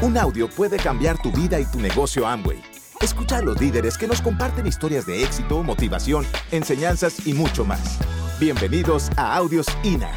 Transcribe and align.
Un 0.00 0.16
audio 0.16 0.48
puede 0.48 0.76
cambiar 0.76 1.20
tu 1.20 1.30
vida 1.32 1.58
y 1.58 1.64
tu 1.66 1.80
negocio 1.80 2.26
Amway. 2.26 2.62
Escucha 3.00 3.38
a 3.38 3.42
los 3.42 3.60
líderes 3.60 3.96
que 3.98 4.06
nos 4.06 4.20
comparten 4.22 4.66
historias 4.66 5.06
de 5.06 5.22
éxito, 5.22 5.62
motivación, 5.62 6.24
enseñanzas 6.50 7.26
y 7.26 7.34
mucho 7.34 7.64
más. 7.64 7.98
Bienvenidos 8.38 9.10
a 9.16 9.34
Audios 9.36 9.66
INA. 9.82 10.10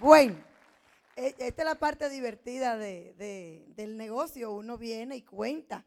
Bueno, 0.00 0.36
e- 1.16 1.34
esta 1.38 1.62
es 1.62 1.66
la 1.66 1.74
parte 1.74 2.08
divertida 2.08 2.76
de- 2.76 3.14
de- 3.18 3.64
del 3.76 3.96
negocio. 3.96 4.52
Uno 4.52 4.78
viene 4.78 5.16
y 5.16 5.22
cuenta 5.22 5.84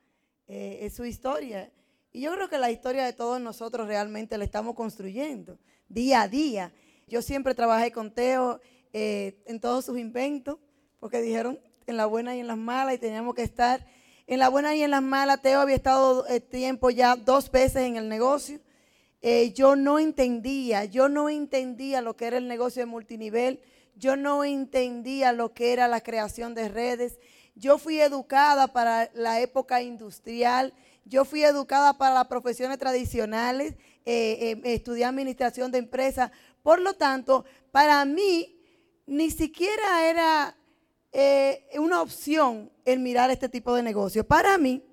eh, 0.53 0.89
su 0.93 1.05
historia. 1.05 1.71
Y 2.13 2.21
yo 2.21 2.33
creo 2.33 2.49
que 2.49 2.57
la 2.57 2.71
historia 2.71 3.05
de 3.05 3.13
todos 3.13 3.39
nosotros 3.39 3.88
realmente 3.88 4.38
la 4.38 4.43
estamos 4.43 4.75
construyendo 4.75 5.57
día 5.88 6.23
a 6.23 6.27
día. 6.27 6.73
Yo 7.07 7.21
siempre 7.21 7.55
trabajé 7.55 7.91
con 7.91 8.11
Teo 8.11 8.59
eh, 8.91 9.41
en 9.45 9.61
todos 9.61 9.85
sus 9.85 9.97
inventos, 9.97 10.57
porque 10.99 11.21
dijeron 11.21 11.57
en 11.88 11.95
la 11.95 12.05
buena 12.05 12.35
y 12.35 12.41
en 12.41 12.47
las 12.47 12.57
malas, 12.57 12.95
y 12.95 12.97
teníamos 12.97 13.33
que 13.33 13.43
estar 13.43 13.88
en 14.27 14.39
la 14.39 14.49
buena 14.49 14.75
y 14.75 14.83
en 14.83 14.91
las 14.91 15.02
malas. 15.02 15.41
Teo 15.41 15.61
había 15.61 15.75
estado 15.75 16.27
eh, 16.27 16.41
tiempo 16.41 16.89
ya 16.89 17.16
dos 17.16 17.49
veces 17.49 17.83
en 17.83 17.95
el 17.95 18.09
negocio. 18.09 18.59
Eh, 19.21 19.53
yo 19.53 19.77
no 19.77 19.97
entendía, 19.97 20.83
yo 20.83 21.07
no 21.07 21.30
entendía 21.30 22.02
lo 22.02 22.17
que 22.17 22.25
era 22.25 22.38
el 22.38 22.47
negocio 22.47 22.81
de 22.81 22.88
multinivel, 22.88 23.61
yo 23.95 24.17
no 24.17 24.43
entendía 24.43 25.31
lo 25.31 25.53
que 25.53 25.71
era 25.71 25.88
la 25.88 26.02
creación 26.02 26.55
de 26.55 26.67
redes. 26.67 27.19
Yo 27.55 27.77
fui 27.77 28.02
educada 28.02 28.67
para 28.67 29.09
la 29.13 29.39
época 29.39 29.81
industrial, 29.81 30.73
yo 31.05 31.25
fui 31.25 31.43
educada 31.43 31.97
para 31.97 32.15
las 32.15 32.27
profesiones 32.27 32.77
tradicionales, 32.77 33.73
eh, 34.05 34.53
eh, 34.53 34.61
estudié 34.63 35.05
administración 35.05 35.71
de 35.71 35.80
empresas. 35.80 36.31
Por 36.63 36.81
lo 36.81 36.93
tanto, 36.93 37.45
para 37.71 38.03
mí 38.05 38.59
ni 39.05 39.30
siquiera 39.31 40.09
era 40.09 40.55
eh, 41.11 41.66
una 41.77 42.02
opción 42.02 42.71
el 42.85 42.99
mirar 42.99 43.30
este 43.30 43.49
tipo 43.49 43.75
de 43.75 43.83
negocio. 43.83 44.25
Para 44.25 44.58
mí, 44.58 44.83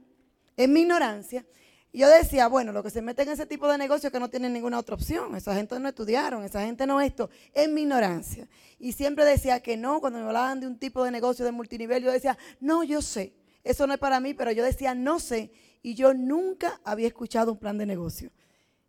en 0.57 0.73
mi 0.73 0.81
ignorancia, 0.81 1.47
yo 1.93 2.09
decía, 2.09 2.49
bueno, 2.49 2.73
lo 2.73 2.83
que 2.83 2.91
se 2.91 3.01
mete 3.01 3.23
en 3.23 3.31
ese 3.31 3.47
tipo 3.47 3.71
de 3.71 3.79
negocio 3.79 4.11
que 4.11 4.21
no 4.21 4.29
tienen 4.29 4.53
ninguna 4.53 4.79
otra 4.79 4.95
opción. 4.95 5.35
Esa 5.35 5.55
gente 5.55 5.79
no 5.81 5.89
estudiaron, 5.89 6.45
esa 6.45 6.65
gente 6.65 6.87
no 6.87 7.01
esto. 7.01 7.31
En 7.55 7.75
mi 7.75 7.83
ignorancia. 7.83 8.49
Y 8.79 8.93
siempre 8.93 9.25
decía 9.25 9.61
que 9.61 9.77
no, 9.77 10.01
cuando 10.01 10.19
me 10.19 10.27
hablaban 10.27 10.61
de 10.61 10.67
un 10.67 10.79
tipo 10.79 11.05
de 11.05 11.11
negocio 11.11 11.45
de 11.45 11.53
multinivel, 11.53 12.03
yo 12.03 12.13
decía, 12.13 12.37
no, 12.61 12.85
yo 12.85 13.01
sé. 13.03 13.35
Eso 13.65 13.87
no 13.87 13.95
es 13.95 13.99
para 13.99 14.21
mí, 14.21 14.35
pero 14.35 14.53
yo 14.53 14.65
decía, 14.65 14.95
no 14.95 15.19
sé. 15.19 15.51
Y 15.83 15.95
yo 15.95 16.15
nunca 16.15 16.81
había 16.85 17.07
escuchado 17.07 17.53
un 17.53 17.59
plan 17.59 17.79
de 17.79 17.87
negocio. 17.87 18.31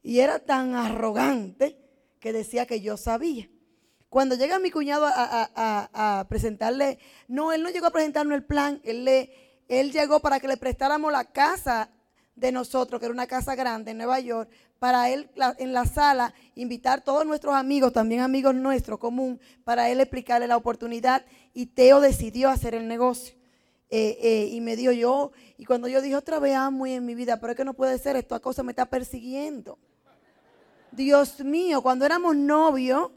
Y 0.01 0.19
era 0.19 0.39
tan 0.39 0.75
arrogante 0.75 1.77
que 2.19 2.33
decía 2.33 2.65
que 2.65 2.81
yo 2.81 2.97
sabía. 2.97 3.49
Cuando 4.09 4.35
llega 4.35 4.57
mi 4.57 4.71
cuñado 4.71 5.05
a, 5.07 6.25
presentarle, 6.27 6.97
no, 7.27 7.51
él 7.51 7.61
no 7.61 7.69
llegó 7.69 7.87
a 7.87 7.91
presentarnos 7.91 8.35
el 8.35 8.43
plan, 8.43 8.81
él, 8.83 9.05
le, 9.05 9.31
llegó 9.67 10.19
para 10.19 10.39
que 10.39 10.47
le 10.47 10.57
prestáramos 10.57 11.11
la 11.11 11.25
casa 11.25 11.91
de 12.35 12.51
nosotros, 12.51 12.99
que 12.99 13.05
era 13.05 13.13
una 13.13 13.27
casa 13.27 13.53
grande 13.53 13.91
en 13.91 13.97
Nueva 13.97 14.19
York, 14.19 14.49
para 14.79 15.09
él 15.09 15.29
en 15.57 15.73
la 15.73 15.85
sala 15.85 16.33
invitar 16.55 17.03
todos 17.03 17.25
nuestros 17.25 17.53
amigos, 17.53 17.93
también 17.93 18.21
amigos 18.21 18.55
nuestros 18.55 18.97
común, 18.97 19.39
para 19.63 19.89
él 19.89 19.99
explicarle 19.99 20.47
la 20.47 20.57
oportunidad 20.57 21.23
y 21.53 21.67
Teo 21.67 21.99
decidió 21.99 22.49
hacer 22.49 22.73
el 22.73 22.87
negocio. 22.87 23.38
Eh, 23.91 24.17
eh, 24.21 24.49
y 24.51 24.61
me 24.61 24.75
dio 24.75 24.91
yo, 24.91 25.31
y 25.57 25.65
cuando 25.65 25.87
yo 25.87 25.99
dije 26.01 26.15
otra 26.15 26.37
vez 26.37 26.55
amo 26.55 26.85
en 26.85 27.03
mi 27.05 27.15
vida, 27.15 27.39
pero 27.39 27.53
es 27.53 27.57
que 27.57 27.65
no 27.65 27.73
puede 27.73 27.97
ser, 27.97 28.15
esta 28.15 28.39
cosa 28.39 28.61
me 28.61 28.71
está 28.71 28.85
persiguiendo. 28.85 29.79
Dios 30.91 31.39
mío, 31.43 31.81
cuando 31.81 32.05
éramos 32.05 32.35
novios, 32.35 33.11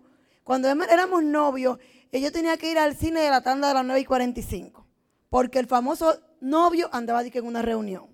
cuando 0.45 0.69
em- 0.69 0.83
éramos 0.83 1.23
novios, 1.23 1.78
eh, 2.10 2.21
yo 2.22 2.33
tenía 2.33 2.56
que 2.56 2.71
ir 2.71 2.78
al 2.78 2.97
cine 2.97 3.21
de 3.21 3.31
la 3.31 3.43
tanda 3.43 3.69
de 3.69 3.75
las 3.75 3.84
9 3.84 4.00
y 4.00 4.05
45, 4.06 4.87
porque 5.28 5.59
el 5.59 5.66
famoso 5.66 6.19
novio 6.41 6.89
andaba 6.93 7.22
en 7.22 7.47
una 7.47 7.60
reunión. 7.60 8.06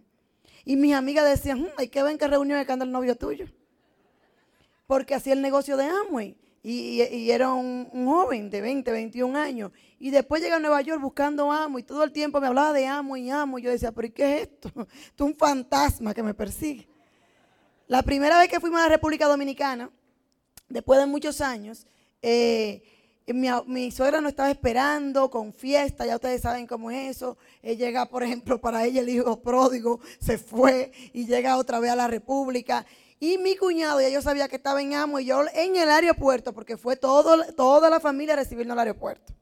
Y 0.65 0.77
mis 0.77 0.95
amigas 0.95 1.25
decían, 1.25 1.61
"Mm, 1.61 1.69
hay 1.77 1.89
que 1.89 2.03
ver 2.03 2.13
en 2.13 2.19
qué 2.19 2.27
reunión 2.27 2.59
es 2.59 2.67
que 2.67 2.73
anda 2.73 2.85
el 2.85 2.93
novio 2.93 3.17
tuyo. 3.17 3.47
Porque 4.89 5.15
hacía 5.15 5.35
el 5.35 5.43
negocio 5.43 5.77
de 5.77 5.85
Amway. 5.85 6.37
Y, 6.65 7.31
era 7.31 7.53
un, 7.53 7.89
joven 7.93 8.51
de 8.51 8.61
20, 8.61 8.91
21 8.91 9.39
años. 9.39 9.71
Y 10.01 10.11
después 10.11 10.43
llega 10.43 10.57
a 10.57 10.59
Nueva 10.59 10.81
York 10.81 11.01
buscando 11.01 11.53
Amway. 11.53 11.85
Y 11.85 11.87
todo 11.87 12.03
el 12.03 12.11
tiempo 12.11 12.41
me 12.41 12.49
hablaba 12.49 12.73
de 12.73 12.89
Amway 12.89 13.23
y 13.23 13.31
Amway. 13.31 13.63
Yo 13.63 13.71
decía, 13.71 13.93
pero 13.93 14.09
¿y 14.09 14.11
qué 14.11 14.35
es 14.35 14.43
esto? 14.43 14.69
Esto 14.75 15.25
es 15.25 15.31
un 15.31 15.37
fantasma 15.37 16.13
que 16.13 16.25
me 16.25 16.35
persigue. 16.35 16.89
La 17.87 18.03
primera 18.03 18.37
vez 18.39 18.49
que 18.49 18.59
fuimos 18.59 18.81
a 18.81 18.83
la 18.83 18.89
República 18.89 19.29
Dominicana, 19.29 19.89
después 20.69 20.99
de 20.99 21.07
muchos 21.07 21.41
años, 21.41 21.87
eh, 22.21 22.83
mi, 23.35 23.91
suegra 23.91 24.21
nos 24.21 24.31
estaba 24.31 24.51
esperando 24.51 25.31
con 25.31 25.53
fiesta, 25.53 26.07
ya 26.07 26.15
ustedes 26.15 26.43
saben 26.43 26.67
cómo 26.67 26.91
es 26.91 27.17
eso. 27.17 27.37
Él 27.63 27.77
llega, 27.77 28.07
por 28.09 28.23
ejemplo, 28.23 28.61
para 28.61 28.85
ella 28.85 29.01
el 29.01 29.09
hijo 29.09 29.41
pródigo 29.41 30.01
se 30.19 30.39
fue 30.39 30.93
y 31.13 31.27
llega 31.27 31.59
otra 31.59 31.79
vez 31.79 31.91
a 31.91 31.97
la 31.97 32.09
República. 32.09 32.87
Y 33.21 33.39
mi 33.39 33.57
cuñado, 33.57 34.01
ya 34.01 34.09
yo 34.09 34.23
sabía 34.23 34.49
que 34.49 34.57
estaba 34.57 34.81
en 34.81 34.95
Amo 34.95 35.19
y 35.19 35.27
yo 35.27 35.43
en 35.53 35.77
el 35.77 35.91
aeropuerto, 35.91 36.53
porque 36.53 36.77
fue 36.77 36.97
todo, 36.97 37.45
toda 37.55 37.91
la 37.91 37.99
familia 37.99 38.35
a 38.35 38.37
recibirnos 38.37 38.75
al 38.75 38.81
aeropuerto. 38.81 39.33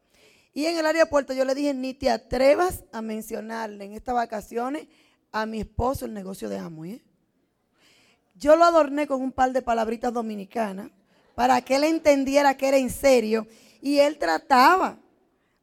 Y 0.55 0.65
en 0.65 0.79
el 0.79 0.87
aeropuerto 0.87 1.35
yo 1.35 1.45
le 1.45 1.55
dije, 1.55 1.75
ni 1.75 1.93
te 1.93 2.09
atrevas 2.11 2.85
a 2.91 3.03
mencionarle 3.03 3.85
en 3.85 3.93
estas 3.93 4.15
vacaciones 4.15 4.89
a 5.31 5.45
mi 5.45 5.61
esposo 5.61 6.07
el 6.07 6.15
negocio 6.15 6.49
de 6.49 6.57
Amo. 6.57 6.87
¿eh? 6.87 7.03
Yo 8.35 8.57
lo 8.57 8.65
adorné 8.65 9.07
con 9.07 9.21
un 9.21 9.33
par 9.33 9.53
de 9.53 9.61
palabritas 9.61 10.13
dominicanas 10.13 10.91
para 11.35 11.61
que 11.61 11.77
él 11.77 11.85
entendiera 11.85 12.57
que 12.57 12.69
era 12.69 12.79
en 12.79 12.89
serio. 12.89 13.47
Y 13.83 13.99
él 13.99 14.17
trataba 14.17 14.99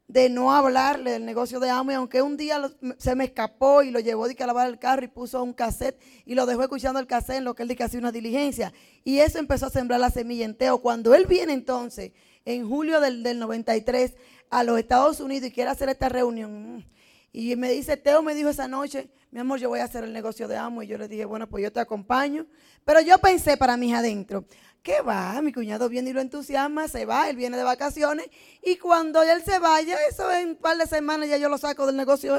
de 0.06 0.28
no 0.28 0.54
hablarle 0.54 1.12
del 1.12 1.24
negocio 1.24 1.60
de 1.60 1.70
Amo. 1.70 1.90
Y 1.90 1.94
aunque 1.94 2.22
un 2.22 2.36
día 2.36 2.60
se 2.98 3.14
me 3.14 3.24
escapó 3.24 3.82
y 3.82 3.90
lo 3.90 4.00
llevó 4.00 4.28
de 4.28 4.36
a 4.38 4.46
lavar 4.46 4.68
el 4.68 4.78
carro 4.78 5.04
y 5.04 5.08
puso 5.08 5.42
un 5.42 5.52
cassette 5.52 6.00
y 6.24 6.34
lo 6.34 6.46
dejó 6.46 6.62
escuchando 6.62 7.00
el 7.00 7.06
cassette 7.06 7.38
en 7.38 7.44
lo 7.44 7.54
que 7.54 7.62
él 7.62 7.68
dice 7.68 7.78
que 7.78 7.84
hacía 7.84 8.00
una 8.00 8.12
diligencia. 8.12 8.72
Y 9.02 9.18
eso 9.18 9.38
empezó 9.38 9.66
a 9.66 9.70
sembrar 9.70 10.00
la 10.00 10.10
semilla 10.10 10.44
en 10.44 10.56
Teo. 10.56 10.78
Cuando 10.78 11.14
él 11.14 11.26
viene 11.26 11.52
entonces, 11.52 12.12
en 12.44 12.68
julio 12.68 13.00
del, 13.00 13.22
del 13.22 13.38
93, 13.38 14.14
a 14.50 14.62
los 14.62 14.78
Estados 14.78 15.20
Unidos 15.20 15.48
y 15.48 15.52
quiere 15.52 15.70
hacer 15.70 15.88
esta 15.88 16.08
reunión. 16.08 16.86
y 17.32 17.56
me 17.56 17.70
dice, 17.70 17.96
Teo 17.96 18.22
me 18.22 18.34
dijo 18.34 18.50
esa 18.50 18.68
noche, 18.68 19.10
mi 19.34 19.40
amor, 19.40 19.58
yo 19.58 19.68
voy 19.68 19.80
a 19.80 19.84
hacer 19.84 20.04
el 20.04 20.12
negocio 20.12 20.46
de 20.46 20.56
amo. 20.56 20.80
Y 20.84 20.86
yo 20.86 20.96
le 20.96 21.08
dije, 21.08 21.24
bueno, 21.24 21.48
pues 21.48 21.64
yo 21.64 21.72
te 21.72 21.80
acompaño. 21.80 22.46
Pero 22.84 23.00
yo 23.00 23.18
pensé 23.18 23.56
para 23.56 23.76
mis 23.76 23.92
adentro, 23.92 24.44
¿qué 24.84 25.00
va? 25.00 25.40
Mi 25.42 25.52
cuñado 25.52 25.88
viene 25.88 26.10
y 26.10 26.12
lo 26.12 26.20
entusiasma, 26.20 26.86
se 26.86 27.06
va, 27.06 27.28
él 27.28 27.36
viene 27.36 27.56
de 27.56 27.64
vacaciones. 27.64 28.28
Y 28.62 28.76
cuando 28.76 29.22
él 29.22 29.42
se 29.42 29.58
vaya, 29.58 29.96
eso 30.08 30.30
en 30.30 30.50
un 30.50 30.56
par 30.56 30.76
de 30.76 30.86
semanas 30.86 31.28
ya 31.28 31.38
yo 31.38 31.48
lo 31.48 31.58
saco 31.58 31.86
del 31.86 31.96
negocio. 31.96 32.36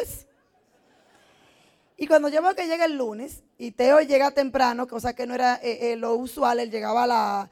Y 1.97 2.07
cuando 2.07 2.29
yo 2.29 2.41
veo 2.41 2.55
que 2.55 2.67
llega 2.67 2.85
el 2.85 2.97
lunes, 2.97 3.43
y 3.57 3.71
Teo 3.71 3.99
llega 3.99 4.31
temprano, 4.31 4.87
cosa 4.87 5.13
que 5.13 5.25
no 5.25 5.33
era 5.33 5.55
eh, 5.55 5.91
eh, 5.91 5.95
lo 5.95 6.13
usual, 6.15 6.59
él 6.59 6.69
llegaba 6.69 7.03
a 7.03 7.07
las 7.07 7.49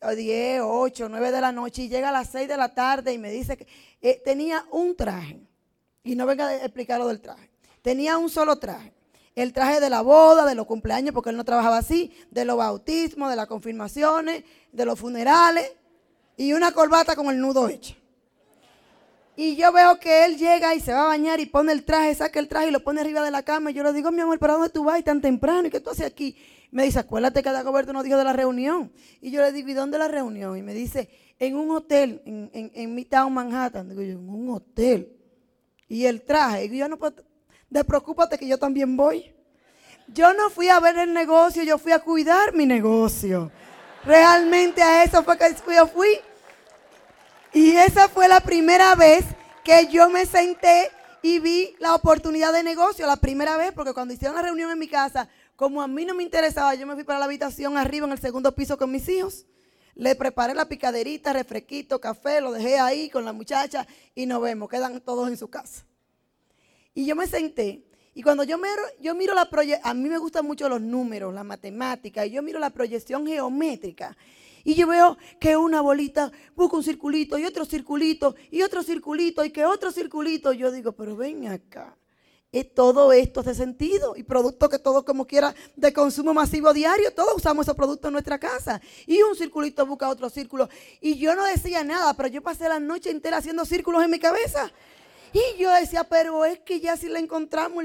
a 0.00 0.10
10, 0.12 0.62
8, 0.64 1.08
9 1.08 1.30
de 1.30 1.40
la 1.40 1.52
noche 1.52 1.82
y 1.82 1.88
llega 1.88 2.08
a 2.08 2.12
las 2.12 2.30
6 2.30 2.48
de 2.48 2.56
la 2.56 2.74
tarde 2.74 3.12
y 3.12 3.18
me 3.18 3.30
dice 3.30 3.56
que 3.56 3.66
eh, 4.00 4.20
tenía 4.24 4.64
un 4.70 4.96
traje. 4.96 5.40
Y 6.04 6.14
no 6.14 6.24
venga 6.24 6.48
a 6.48 6.56
explicar 6.56 7.00
lo 7.00 7.08
del 7.08 7.20
traje. 7.20 7.50
Tenía 7.82 8.16
un 8.16 8.30
solo 8.30 8.56
traje. 8.56 8.95
El 9.36 9.52
traje 9.52 9.78
de 9.78 9.88
la 9.88 10.00
boda, 10.00 10.44
de 10.44 10.56
los 10.56 10.66
cumpleaños, 10.66 11.14
porque 11.14 11.30
él 11.30 11.36
no 11.36 11.44
trabajaba 11.44 11.78
así, 11.78 12.12
de 12.32 12.44
los 12.44 12.56
bautismos, 12.56 13.30
de 13.30 13.36
las 13.36 13.46
confirmaciones, 13.46 14.42
de 14.72 14.84
los 14.84 14.98
funerales, 14.98 15.72
y 16.36 16.54
una 16.54 16.72
corbata 16.72 17.14
con 17.14 17.26
el 17.26 17.40
nudo 17.40 17.68
hecho. 17.68 17.94
Y 19.36 19.54
yo 19.56 19.70
veo 19.70 20.00
que 20.00 20.24
él 20.24 20.38
llega 20.38 20.74
y 20.74 20.80
se 20.80 20.94
va 20.94 21.02
a 21.02 21.08
bañar 21.08 21.40
y 21.40 21.46
pone 21.46 21.70
el 21.72 21.84
traje, 21.84 22.14
saca 22.14 22.40
el 22.40 22.48
traje 22.48 22.68
y 22.68 22.70
lo 22.70 22.82
pone 22.82 23.02
arriba 23.02 23.22
de 23.22 23.30
la 23.30 23.42
cama. 23.42 23.70
Y 23.70 23.74
yo 23.74 23.84
le 23.84 23.92
digo, 23.92 24.10
mi 24.10 24.22
amor, 24.22 24.38
¿para 24.38 24.54
dónde 24.54 24.70
tú 24.70 24.82
vas 24.82 24.98
y 24.98 25.02
tan 25.02 25.20
temprano? 25.20 25.68
¿Y 25.68 25.70
qué 25.70 25.80
tú 25.80 25.90
haces 25.90 26.06
aquí? 26.06 26.36
Me 26.70 26.84
dice, 26.84 26.98
acuérdate 26.98 27.42
que 27.42 27.50
Dagoberto 27.50 27.92
nos 27.92 28.02
dijo 28.04 28.16
de 28.16 28.24
la 28.24 28.32
reunión. 28.32 28.90
Y 29.20 29.30
yo 29.30 29.42
le 29.42 29.52
digo, 29.52 29.68
¿y 29.68 29.74
dónde 29.74 29.98
la 29.98 30.08
reunión? 30.08 30.56
Y 30.56 30.62
me 30.62 30.72
dice, 30.72 31.10
en 31.38 31.56
un 31.56 31.70
hotel, 31.70 32.22
en, 32.24 32.50
en, 32.54 32.70
en 32.74 32.94
Midtown 32.94 33.32
Manhattan. 33.32 33.90
Digo 33.90 34.00
yo, 34.00 34.12
en 34.12 34.28
un 34.28 34.48
hotel. 34.48 35.14
Y 35.86 36.06
el 36.06 36.22
traje. 36.22 36.64
Y 36.64 36.78
yo, 36.78 36.88
no, 36.88 36.96
pues, 36.96 37.12
despreocúpate 37.70 38.38
que 38.38 38.48
yo 38.48 38.58
también 38.58 38.96
voy. 38.96 39.34
Yo 40.08 40.32
no 40.34 40.50
fui 40.50 40.68
a 40.68 40.78
ver 40.80 40.96
el 40.98 41.12
negocio, 41.12 41.62
yo 41.64 41.78
fui 41.78 41.92
a 41.92 41.98
cuidar 41.98 42.54
mi 42.54 42.66
negocio. 42.66 43.50
Realmente 44.04 44.82
a 44.82 45.02
eso 45.02 45.22
fue 45.24 45.36
que 45.36 45.54
yo 45.74 45.86
fui. 45.88 46.20
Y 47.52 47.76
esa 47.76 48.08
fue 48.08 48.28
la 48.28 48.40
primera 48.40 48.94
vez 48.94 49.24
que 49.64 49.88
yo 49.88 50.08
me 50.08 50.26
senté 50.26 50.90
y 51.22 51.40
vi 51.40 51.74
la 51.80 51.94
oportunidad 51.94 52.52
de 52.52 52.62
negocio. 52.62 53.06
La 53.06 53.16
primera 53.16 53.56
vez, 53.56 53.72
porque 53.72 53.92
cuando 53.92 54.14
hicieron 54.14 54.36
la 54.36 54.42
reunión 54.42 54.70
en 54.70 54.78
mi 54.78 54.86
casa, 54.86 55.28
como 55.56 55.82
a 55.82 55.88
mí 55.88 56.04
no 56.04 56.14
me 56.14 56.22
interesaba, 56.22 56.74
yo 56.74 56.86
me 56.86 56.94
fui 56.94 57.02
para 57.02 57.18
la 57.18 57.24
habitación 57.24 57.76
arriba 57.76 58.06
en 58.06 58.12
el 58.12 58.20
segundo 58.20 58.54
piso 58.54 58.78
con 58.78 58.92
mis 58.92 59.08
hijos. 59.08 59.46
Le 59.94 60.14
preparé 60.14 60.54
la 60.54 60.68
picaderita, 60.68 61.32
refresquito, 61.32 62.00
café, 62.00 62.40
lo 62.40 62.52
dejé 62.52 62.78
ahí 62.78 63.08
con 63.08 63.24
la 63.24 63.32
muchacha 63.32 63.86
y 64.14 64.26
nos 64.26 64.42
vemos, 64.42 64.68
quedan 64.68 65.00
todos 65.00 65.28
en 65.28 65.36
su 65.38 65.48
casa. 65.48 65.86
Y 66.96 67.04
yo 67.04 67.14
me 67.14 67.26
senté 67.26 67.84
Y 68.14 68.22
cuando 68.22 68.42
yo 68.42 68.56
miro, 68.56 68.82
yo 69.02 69.14
miro 69.14 69.34
la 69.34 69.50
proyección, 69.50 69.86
a 69.86 69.92
mí 69.92 70.08
me 70.08 70.16
gustan 70.16 70.46
mucho 70.46 70.66
los 70.70 70.80
números, 70.80 71.34
la 71.34 71.44
matemática, 71.44 72.24
y 72.24 72.30
yo 72.30 72.42
miro 72.42 72.58
la 72.58 72.70
proyección 72.70 73.26
geométrica. 73.26 74.16
Y 74.64 74.74
yo 74.74 74.86
veo 74.86 75.18
que 75.38 75.58
una 75.58 75.82
bolita 75.82 76.32
busca 76.54 76.76
un 76.76 76.82
circulito 76.82 77.38
y 77.38 77.44
otro 77.44 77.66
circulito 77.66 78.34
y 78.50 78.62
otro 78.62 78.82
circulito 78.82 79.44
y 79.44 79.50
que 79.50 79.66
otro 79.66 79.92
circulito. 79.92 80.54
Yo 80.54 80.72
digo, 80.72 80.92
pero 80.92 81.14
ven 81.14 81.46
acá. 81.48 81.94
Es 82.50 82.72
todo 82.72 83.12
esto 83.12 83.42
de 83.42 83.54
sentido 83.54 84.16
y 84.16 84.22
producto 84.22 84.70
que 84.70 84.78
todos 84.78 85.04
como 85.04 85.26
quiera 85.26 85.54
de 85.76 85.92
consumo 85.92 86.32
masivo 86.32 86.72
diario, 86.72 87.12
todos 87.12 87.36
usamos 87.36 87.66
esos 87.66 87.76
productos 87.76 88.08
en 88.08 88.14
nuestra 88.14 88.38
casa. 88.38 88.80
Y 89.06 89.20
un 89.20 89.36
circulito 89.36 89.84
busca 89.84 90.08
otro 90.08 90.30
círculo. 90.30 90.70
Y 91.02 91.18
yo 91.18 91.34
no 91.34 91.44
decía 91.44 91.84
nada, 91.84 92.14
pero 92.14 92.30
yo 92.30 92.42
pasé 92.42 92.70
la 92.70 92.80
noche 92.80 93.10
entera 93.10 93.36
haciendo 93.36 93.66
círculos 93.66 94.02
en 94.02 94.10
mi 94.10 94.18
cabeza. 94.18 94.72
Y 95.32 95.58
yo 95.58 95.70
decía, 95.72 96.04
pero 96.04 96.44
es 96.44 96.60
que 96.60 96.80
ya 96.80 96.96
si 96.96 97.08
la 97.08 97.18
encontramos, 97.18 97.84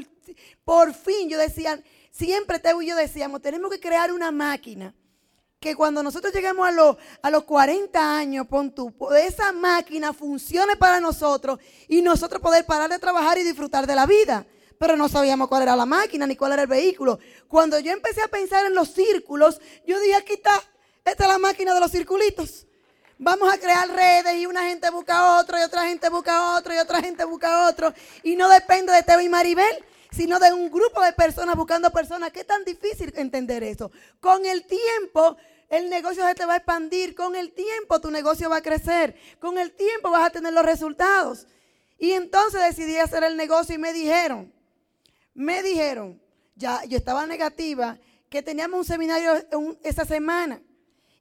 por 0.63 0.93
fin 0.93 1.29
yo 1.29 1.37
decía, 1.37 1.81
siempre 2.11 2.59
Teo 2.59 2.81
y 2.81 2.87
yo 2.87 2.95
decíamos, 2.95 3.41
tenemos 3.41 3.71
que 3.71 3.79
crear 3.79 4.11
una 4.11 4.31
máquina 4.31 4.95
que 5.61 5.75
cuando 5.75 6.01
nosotros 6.01 6.33
lleguemos 6.33 6.67
a, 6.67 6.71
los, 6.71 6.97
a 7.21 7.29
los 7.29 7.43
40 7.43 8.17
años, 8.17 8.47
pon 8.47 8.73
tú, 8.73 8.91
esa 9.15 9.51
máquina 9.51 10.11
funcione 10.11 10.75
para 10.75 10.99
nosotros 10.99 11.59
y 11.87 12.01
nosotros 12.01 12.41
poder 12.41 12.65
parar 12.65 12.89
de 12.89 12.97
trabajar 12.97 13.37
y 13.37 13.43
disfrutar 13.43 13.85
de 13.85 13.93
la 13.93 14.07
vida. 14.07 14.47
Pero 14.79 14.97
no 14.97 15.07
sabíamos 15.07 15.47
cuál 15.47 15.61
era 15.61 15.75
la 15.75 15.85
máquina 15.85 16.25
ni 16.25 16.35
cuál 16.35 16.53
era 16.53 16.63
el 16.63 16.67
vehículo. 16.67 17.19
Cuando 17.47 17.77
yo 17.79 17.91
empecé 17.91 18.23
a 18.23 18.27
pensar 18.27 18.65
en 18.65 18.73
los 18.73 18.89
círculos, 18.89 19.61
yo 19.85 19.99
dije, 19.99 20.15
aquí 20.15 20.33
está, 20.33 20.59
esta 21.05 21.25
es 21.25 21.29
la 21.29 21.37
máquina 21.37 21.75
de 21.75 21.79
los 21.79 21.91
circulitos. 21.91 22.65
Vamos 23.23 23.53
a 23.53 23.59
crear 23.59 23.87
redes 23.87 24.33
y 24.33 24.47
una 24.47 24.63
gente 24.63 24.89
busca 24.89 25.37
otro 25.39 25.55
y 25.59 25.61
otra 25.61 25.85
gente 25.85 26.09
busca 26.09 26.57
otro 26.57 26.73
y 26.73 26.79
otra 26.79 27.01
gente 27.01 27.23
busca 27.23 27.67
otro. 27.67 27.93
Y 28.23 28.35
no 28.35 28.49
depende 28.49 28.91
de 28.91 29.03
Teo 29.03 29.21
y 29.21 29.29
Maribel, 29.29 29.85
sino 30.09 30.39
de 30.39 30.51
un 30.51 30.71
grupo 30.71 31.03
de 31.03 31.13
personas 31.13 31.55
buscando 31.55 31.91
personas. 31.91 32.31
¿Qué 32.31 32.43
tan 32.43 32.65
difícil 32.65 33.13
entender 33.15 33.61
eso? 33.61 33.91
Con 34.19 34.43
el 34.47 34.65
tiempo 34.65 35.37
el 35.69 35.91
negocio 35.91 36.25
se 36.25 36.33
te 36.33 36.45
va 36.45 36.53
a 36.53 36.57
expandir. 36.57 37.13
Con 37.13 37.35
el 37.35 37.51
tiempo 37.51 38.01
tu 38.01 38.09
negocio 38.09 38.49
va 38.49 38.55
a 38.55 38.61
crecer. 38.63 39.15
Con 39.39 39.59
el 39.59 39.71
tiempo 39.73 40.09
vas 40.09 40.25
a 40.25 40.29
tener 40.31 40.51
los 40.51 40.65
resultados. 40.65 41.45
Y 41.99 42.13
entonces 42.13 42.59
decidí 42.59 42.97
hacer 42.97 43.23
el 43.23 43.37
negocio 43.37 43.75
y 43.75 43.77
me 43.77 43.93
dijeron, 43.93 44.51
me 45.35 45.61
dijeron, 45.61 46.19
ya 46.55 46.83
yo 46.85 46.97
estaba 46.97 47.27
negativa, 47.27 47.99
que 48.31 48.41
teníamos 48.41 48.79
un 48.79 48.85
seminario 48.85 49.33
esa 49.83 50.05
semana. 50.05 50.59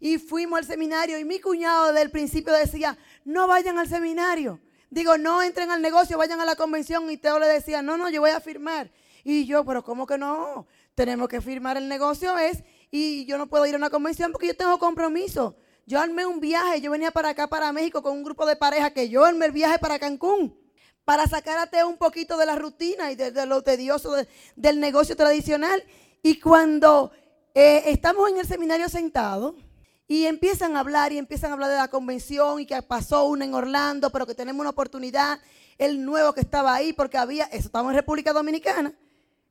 Y 0.01 0.19
fuimos 0.19 0.59
al 0.59 0.65
seminario 0.65 1.19
y 1.19 1.25
mi 1.25 1.41
cuñado 1.41 1.89
desde 1.89 2.03
el 2.03 2.11
principio 2.11 2.53
decía, 2.55 2.97
no 3.25 3.47
vayan 3.47 3.79
al 3.79 3.87
seminario. 3.87 4.61
Digo, 4.89 5.19
no 5.19 5.43
entren 5.43 5.71
al 5.71 5.83
negocio, 5.83 6.19
vayan 6.19 6.41
a 6.41 6.45
la 6.45 6.57
convención. 6.57 7.09
Y 7.11 7.19
Teo 7.19 7.39
le 7.39 7.47
decía, 7.47 7.83
no, 7.83 7.97
no, 7.97 8.09
yo 8.11 8.21
voy 8.21 8.31
a 8.31 8.41
firmar. 8.41 8.91
Y 9.23 9.47
yo, 9.47 9.65
pero 9.65 9.85
¿cómo 9.85 10.07
que 10.07 10.19
no? 10.19 10.67
Tenemos 10.95 11.29
que 11.29 11.41
firmar 11.41 11.77
el 11.77 11.89
negocio 11.89 12.37
es 12.39 12.65
y 12.91 13.25
yo 13.27 13.39
no 13.39 13.47
puedo 13.47 13.67
ir 13.67 13.75
a 13.75 13.79
una 13.79 13.91
convención 13.91 14.33
porque 14.33 14.49
yo 14.49 14.57
tengo 14.57 14.79
compromiso. 14.79 15.57
Yo 15.87 16.01
armé 16.01 16.27
un 16.27 16.41
viaje, 16.41 16.81
yo 16.81 16.91
venía 16.91 17.11
para 17.11 17.31
acá, 17.31 17.47
para 17.47 17.73
México, 17.73 18.03
con 18.03 18.13
un 18.13 18.25
grupo 18.25 18.47
de 18.47 18.57
pareja 18.57 18.91
que 18.91 19.09
yo 19.09 19.25
armé 19.25 19.47
el 19.47 19.53
viaje 19.53 19.79
para 19.79 19.99
Cancún, 19.99 20.57
para 21.05 21.27
sacarte 21.27 21.83
un 21.85 21.97
poquito 21.97 22.37
de 22.37 22.47
la 22.47 22.57
rutina 22.57 23.11
y 23.11 23.17
de, 23.17 23.47
lo 23.47 23.63
tedioso 23.63 24.15
del 24.57 24.81
negocio 24.81 25.17
tradicional. 25.17 25.83
Y 26.23 26.39
cuando 26.39 27.13
eh, 27.55 27.83
estamos 27.87 28.31
en 28.31 28.39
el 28.39 28.47
seminario 28.47 28.89
sentados 28.89 29.55
y 30.11 30.27
empiezan 30.27 30.77
a 30.77 30.81
hablar 30.81 31.13
y 31.13 31.19
empiezan 31.19 31.51
a 31.51 31.55
hablar 31.55 31.71
de 31.71 31.77
la 31.77 31.87
convención 31.87 32.59
y 32.59 32.67
que 32.67 32.83
pasó 32.83 33.27
una 33.27 33.45
en 33.45 33.55
Orlando, 33.55 34.11
pero 34.11 34.27
que 34.27 34.35
tenemos 34.35 34.59
una 34.61 34.71
oportunidad, 34.71 35.39
el 35.79 36.05
nuevo 36.05 36.33
que 36.33 36.41
estaba 36.41 36.75
ahí, 36.75 36.93
porque 36.93 37.17
había, 37.17 37.45
eso 37.45 37.67
estamos 37.67 37.93
en 37.93 37.99
República 37.99 38.33
Dominicana, 38.33 38.93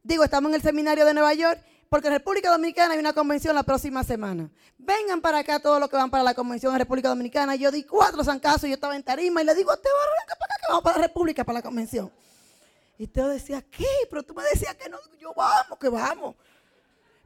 digo, 0.04 0.22
estamos 0.26 0.50
en 0.50 0.56
el 0.56 0.62
seminario 0.62 1.06
de 1.06 1.14
Nueva 1.14 1.34
York 1.34 1.62
porque 1.88 2.08
en 2.08 2.16
República 2.16 2.52
Dominicana 2.52 2.94
hay 2.94 3.00
una 3.00 3.14
convención 3.14 3.56
la 3.56 3.64
próxima 3.64 4.04
semana. 4.04 4.52
Vengan 4.78 5.22
para 5.22 5.38
acá 5.38 5.62
todos 5.62 5.80
los 5.80 5.90
que 5.90 5.96
van 5.96 6.12
para 6.12 6.26
la 6.26 6.34
convención 6.34 6.74
en 6.74 6.80
República 6.80 7.08
Dominicana. 7.08 7.56
Yo 7.56 7.72
di 7.72 7.86
cuatro 7.86 8.22
zancazos 8.26 8.64
yo 8.64 8.74
estaba 8.74 8.98
en 8.98 9.04
tarima 9.04 9.42
y 9.42 9.46
le 9.46 9.56
digo, 9.56 9.72
te 9.78 9.88
arranca 9.88 10.36
para 10.36 10.54
acá 10.56 10.62
que 10.62 10.68
vamos 10.68 10.84
para 10.84 10.98
la 10.98 11.04
República, 11.04 11.46
para 11.46 11.60
la 11.60 11.64
convención. 11.64 12.12
Y 12.98 13.08
Teo 13.08 13.30
decía, 13.30 13.62
¿qué? 13.72 13.88
Pero 14.10 14.24
tú 14.24 14.34
me 14.34 14.44
decías 14.44 14.76
que 14.76 14.90
no. 14.90 14.98
Yo, 15.22 15.34
vamos, 15.34 15.80
que 15.80 15.88
vamos. 15.88 16.36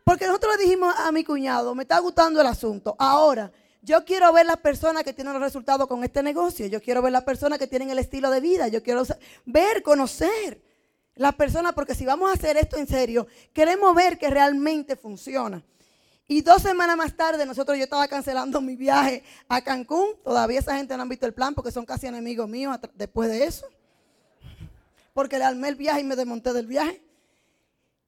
Porque 0.03 0.27
nosotros 0.27 0.57
le 0.57 0.63
dijimos 0.63 0.94
a 0.97 1.11
mi 1.11 1.23
cuñado, 1.23 1.73
me 1.75 1.83
está 1.83 2.00
gustando 2.00 2.41
el 2.41 2.47
asunto. 2.47 2.95
Ahora, 3.00 3.51
yo 3.81 4.03
quiero 4.05 4.31
ver 4.31 4.45
las 4.45 4.57
personas 4.57 5.03
que 5.03 5.13
tienen 5.13 5.33
los 5.33 5.41
resultados 5.41 5.88
con 5.88 6.03
este 6.03 6.23
negocio. 6.23 6.67
Yo 6.67 6.81
quiero 6.81 7.01
ver 7.01 7.11
las 7.11 7.23
personas 7.23 7.59
que 7.59 7.67
tienen 7.67 7.89
el 7.89 8.00
estilo 8.00 8.31
de 8.31 8.39
vida. 8.39 8.67
Yo 8.69 8.81
quiero 8.81 9.03
ver, 9.45 9.83
conocer. 9.83 10.61
Las 11.15 11.35
personas, 11.35 11.73
porque 11.73 11.94
si 11.94 12.05
vamos 12.05 12.31
a 12.31 12.33
hacer 12.33 12.57
esto 12.57 12.77
en 12.77 12.88
serio, 12.88 13.27
queremos 13.53 13.94
ver 13.94 14.17
que 14.17 14.29
realmente 14.29 14.95
funciona. 14.95 15.63
Y 16.27 16.41
dos 16.41 16.61
semanas 16.61 16.97
más 16.97 17.15
tarde, 17.15 17.45
nosotros 17.45 17.77
yo 17.77 17.83
estaba 17.83 18.07
cancelando 18.07 18.61
mi 18.61 18.75
viaje 18.75 19.23
a 19.47 19.61
Cancún. 19.61 20.15
Todavía 20.23 20.59
esa 20.59 20.75
gente 20.75 20.95
no 20.95 21.03
han 21.03 21.09
visto 21.09 21.27
el 21.27 21.33
plan 21.33 21.53
porque 21.53 21.71
son 21.71 21.85
casi 21.85 22.07
enemigos 22.07 22.50
míos 22.50 22.77
después 22.95 23.29
de 23.29 23.44
eso. 23.44 23.67
Porque 25.13 25.38
le 25.38 25.44
armé 25.44 25.67
el 25.67 25.75
viaje 25.75 26.00
y 26.00 26.03
me 26.03 26.15
desmonté 26.15 26.53
del 26.53 26.65
viaje. 26.65 27.03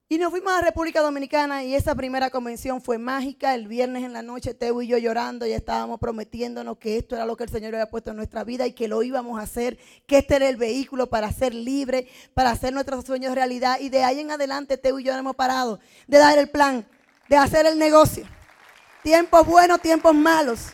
Y 0.08 0.18
nos 0.18 0.30
fuimos 0.30 0.52
a 0.52 0.60
República 0.60 1.00
Dominicana 1.00 1.64
y 1.64 1.74
esa 1.74 1.96
primera 1.96 2.30
convención 2.30 2.80
fue 2.80 2.96
mágica. 2.96 3.56
El 3.56 3.66
viernes 3.66 4.04
en 4.04 4.12
la 4.12 4.22
noche, 4.22 4.54
Teo 4.54 4.80
y 4.80 4.86
yo 4.86 4.98
llorando, 4.98 5.46
ya 5.46 5.56
estábamos 5.56 5.98
prometiéndonos 5.98 6.78
que 6.78 6.96
esto 6.96 7.16
era 7.16 7.26
lo 7.26 7.36
que 7.36 7.42
el 7.42 7.50
Señor 7.50 7.74
había 7.74 7.90
puesto 7.90 8.10
en 8.10 8.16
nuestra 8.16 8.44
vida 8.44 8.68
y 8.68 8.72
que 8.72 8.86
lo 8.86 9.02
íbamos 9.02 9.40
a 9.40 9.42
hacer, 9.42 9.80
que 10.06 10.18
este 10.18 10.36
era 10.36 10.48
el 10.48 10.58
vehículo 10.58 11.08
para 11.08 11.32
ser 11.32 11.52
libre, 11.52 12.06
para 12.34 12.50
hacer 12.50 12.72
nuestros 12.72 13.04
sueños 13.04 13.34
realidad. 13.34 13.80
Y 13.80 13.88
de 13.88 14.04
ahí 14.04 14.20
en 14.20 14.30
adelante, 14.30 14.78
Teo 14.78 15.00
y 15.00 15.02
yo 15.02 15.12
no 15.12 15.18
hemos 15.18 15.34
parado 15.34 15.80
de 16.06 16.18
dar 16.18 16.38
el 16.38 16.50
plan, 16.50 16.86
de 17.28 17.36
hacer 17.36 17.66
el 17.66 17.76
negocio. 17.76 18.28
Tiempos 19.02 19.44
buenos, 19.44 19.80
tiempos 19.80 20.14
malos. 20.14 20.66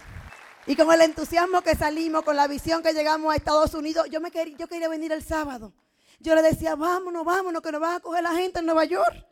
Y 0.66 0.76
con 0.76 0.92
el 0.92 1.00
entusiasmo 1.00 1.62
que 1.62 1.74
salimos, 1.74 2.22
con 2.22 2.36
la 2.36 2.48
visión 2.48 2.82
que 2.82 2.92
llegamos 2.92 3.32
a 3.32 3.36
Estados 3.36 3.72
Unidos, 3.72 4.08
yo, 4.10 4.20
me 4.20 4.30
quería, 4.30 4.58
yo 4.58 4.68
quería 4.68 4.90
venir 4.90 5.10
el 5.10 5.22
sábado. 5.22 5.72
Yo 6.22 6.36
le 6.36 6.42
decía, 6.42 6.76
vámonos, 6.76 7.24
vámonos, 7.24 7.60
que 7.60 7.72
nos 7.72 7.80
van 7.80 7.96
a 7.96 8.00
coger 8.00 8.22
la 8.22 8.30
gente 8.30 8.60
en 8.60 8.66
Nueva 8.66 8.84
York. 8.84 9.26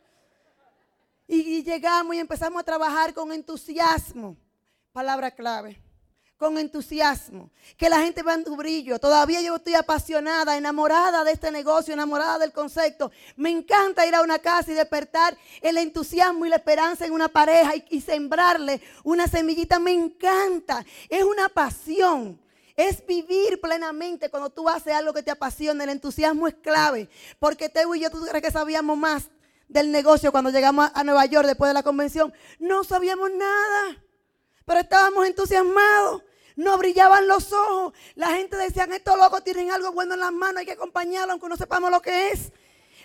Y, 1.25 1.63
llegamos 1.63 2.13
y 2.13 2.19
empezamos 2.19 2.59
a 2.59 2.65
trabajar 2.65 3.13
con 3.13 3.31
entusiasmo. 3.31 4.35
Palabra 4.91 5.31
clave. 5.31 5.81
Con 6.35 6.57
entusiasmo. 6.57 7.49
Que 7.77 7.87
la 7.87 8.01
gente 8.01 8.21
vea 8.23 8.33
en 8.33 8.43
tu 8.43 8.57
brillo. 8.57 8.99
Todavía 8.99 9.39
yo 9.39 9.55
estoy 9.55 9.75
apasionada, 9.75 10.57
enamorada 10.57 11.23
de 11.23 11.31
este 11.31 11.49
negocio, 11.49 11.93
enamorada 11.93 12.39
del 12.39 12.51
concepto. 12.51 13.09
Me 13.37 13.49
encanta 13.49 14.05
ir 14.05 14.13
a 14.13 14.21
una 14.21 14.39
casa 14.39 14.71
y 14.71 14.75
despertar 14.75 15.37
el 15.61 15.77
entusiasmo 15.77 16.45
y 16.45 16.49
la 16.49 16.57
esperanza 16.57 17.05
en 17.05 17.13
una 17.13 17.29
pareja 17.29 17.77
y, 17.77 17.85
y 17.89 18.01
sembrarle 18.01 18.81
una 19.05 19.27
semillita. 19.27 19.79
Me 19.79 19.93
encanta. 19.93 20.85
Es 21.07 21.23
una 21.23 21.47
pasión. 21.47 22.37
Es 22.75 23.05
vivir 23.05 23.59
plenamente 23.61 24.29
cuando 24.29 24.49
tú 24.49 24.67
haces 24.69 24.93
algo 24.93 25.13
que 25.13 25.23
te 25.23 25.31
apasiona. 25.31 25.83
El 25.83 25.91
entusiasmo 25.91 26.47
es 26.47 26.55
clave. 26.55 27.09
Porque 27.39 27.69
Teo 27.69 27.93
y 27.95 28.01
yo, 28.01 28.09
¿tú 28.09 28.21
crees 28.25 28.43
que 28.43 28.51
sabíamos 28.51 28.97
más 28.97 29.29
del 29.67 29.91
negocio 29.91 30.31
cuando 30.31 30.49
llegamos 30.49 30.89
a 30.93 31.03
Nueva 31.03 31.25
York 31.25 31.47
después 31.47 31.69
de 31.69 31.73
la 31.73 31.83
convención? 31.83 32.33
No 32.59 32.83
sabíamos 32.83 33.31
nada. 33.31 34.03
Pero 34.65 34.79
estábamos 34.79 35.25
entusiasmados. 35.27 36.23
No 36.55 36.77
brillaban 36.77 37.27
los 37.27 37.51
ojos. 37.53 37.93
La 38.15 38.27
gente 38.31 38.55
decía, 38.57 38.87
estos 38.91 39.17
locos 39.17 39.43
tienen 39.43 39.71
algo 39.71 39.91
bueno 39.91 40.13
en 40.13 40.19
las 40.19 40.31
manos, 40.31 40.57
hay 40.57 40.65
que 40.65 40.73
acompañarlo 40.73 41.31
aunque 41.31 41.49
no 41.49 41.57
sepamos 41.57 41.91
lo 41.91 42.01
que 42.01 42.29
es. 42.31 42.51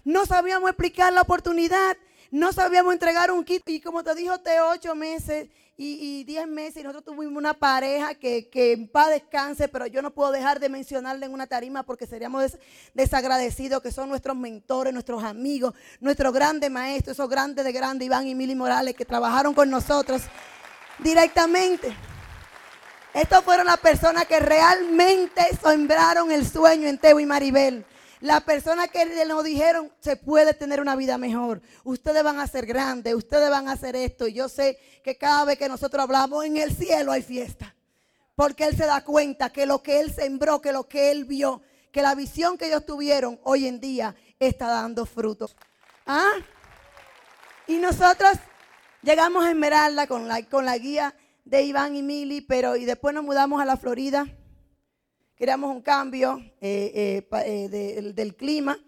No 0.05 0.27
sabíamos 0.27 0.71
explicar 0.71 1.13
la 1.13 1.23
oportunidad. 1.23 1.97
No 2.31 2.53
sabíamos 2.53 2.93
entregar 2.93 3.31
un 3.31 3.45
kit. 3.45 3.63
Y 3.67 3.81
como 3.81 4.05
te 4.05 4.15
dijo, 4.15 4.39
Teo, 4.41 4.71
ocho 4.71 4.95
meses 4.95 5.49
y, 5.79 6.25
diez 6.25 6.47
meses 6.47 6.79
y 6.79 6.83
nosotros 6.83 7.05
tuvimos 7.05 7.37
una 7.37 7.53
pareja 7.53 8.15
que, 8.15 8.49
que 8.49 8.73
en 8.73 8.89
paz 8.89 9.11
descanse, 9.11 9.69
pero 9.69 9.87
yo 9.87 10.01
no 10.01 10.11
puedo 10.11 10.33
dejar 10.33 10.59
de 10.59 10.71
mencionarle 10.71 11.27
en 11.27 11.35
una 11.35 11.47
tarima 11.47 11.83
porque 11.83 12.07
seríamos 12.07 12.57
desagradecidos, 12.95 13.83
que 13.83 13.93
son 13.93 14.09
nuestros 14.09 14.35
mentores, 14.37 14.95
nuestros 14.95 15.23
amigos, 15.23 15.75
nuestros 16.01 16.33
grandes 16.33 16.71
maestros, 16.71 17.17
esos 17.17 17.29
grandes 17.29 17.63
de 17.63 17.73
grande, 17.73 18.07
Iván 18.07 18.27
y 18.27 18.35
Mili 18.35 18.55
Morales, 18.55 18.95
que 18.95 19.05
trabajaron 19.05 19.53
con 19.53 19.69
nosotros 19.69 20.23
directamente. 20.99 21.95
Estos 23.13 23.45
fueron 23.45 23.67
las 23.67 23.79
personas 23.79 24.25
que 24.27 24.41
realmente 24.41 25.43
sembraron 25.63 26.31
el 26.33 26.47
sueño 26.47 26.89
en 26.89 26.99
Teo 26.99 27.21
y 27.21 27.27
Maribel. 27.27 27.85
Las 28.21 28.43
personas 28.45 28.89
que 28.89 29.05
nos 29.27 29.45
dijeron, 29.45 29.93
se 30.01 30.17
puede 30.17 30.55
tener 30.55 30.81
una 30.81 30.97
vida 30.97 31.19
mejor. 31.19 31.61
Ustedes 31.85 32.23
van 32.23 32.41
a 32.41 32.47
ser 32.47 32.65
grandes, 32.65 33.15
ustedes 33.15 33.51
van 33.51 33.69
a 33.69 33.73
hacer 33.73 33.95
esto. 33.95 34.27
Y 34.27 34.35
yo 34.35 34.49
sé 34.49 34.79
que 35.05 35.19
cada 35.19 35.45
vez 35.45 35.59
que 35.59 35.69
nosotros 35.69 36.03
hablamos 36.03 36.45
en 36.45 36.57
el 36.57 36.75
cielo 36.75 37.13
hay 37.13 37.23
fiesta. 37.23 37.75
Porque 38.35 38.65
Él 38.65 38.77
se 38.77 38.87
da 38.87 39.05
cuenta 39.05 39.51
que 39.51 39.67
lo 39.67 39.83
que 39.83 40.01
Él 40.01 40.15
sembró, 40.15 40.61
que 40.61 40.73
lo 40.73 40.89
que 40.89 41.11
Él 41.11 41.25
vio, 41.25 41.63
que 41.93 42.03
la 42.03 42.15
visión 42.15 42.57
que 42.57 42.67
ellos 42.67 42.87
tuvieron 42.87 43.39
hoy 43.43 43.67
en 43.67 43.81
día 43.81 44.15
está 44.39 44.69
dando 44.69 45.07
frutos. 45.07 45.57
¿Ah? 46.07 46.33
Y 47.67 47.77
nosotros 47.77 48.33
llegamos 49.03 49.45
a 49.45 49.51
Esmeralda 49.51 50.07
con 50.07 50.29
la, 50.29 50.43
con 50.45 50.65
la 50.65 50.79
guía 50.79 51.15
de 51.45 51.63
Iván 51.63 51.97
y 51.97 52.03
Mili, 52.03 52.41
pero 52.41 52.77
y 52.77 52.85
después 52.85 53.15
nos 53.15 53.25
mudamos 53.25 53.61
a 53.61 53.65
la 53.65 53.77
Florida 53.77 54.27
queríamos 55.37 55.71
un 55.71 55.83
cambio 55.83 56.39
eh, 56.61 57.23
eh, 57.31 57.69
eh, 57.71 58.13
del 58.15 58.35
clima. 58.35 58.79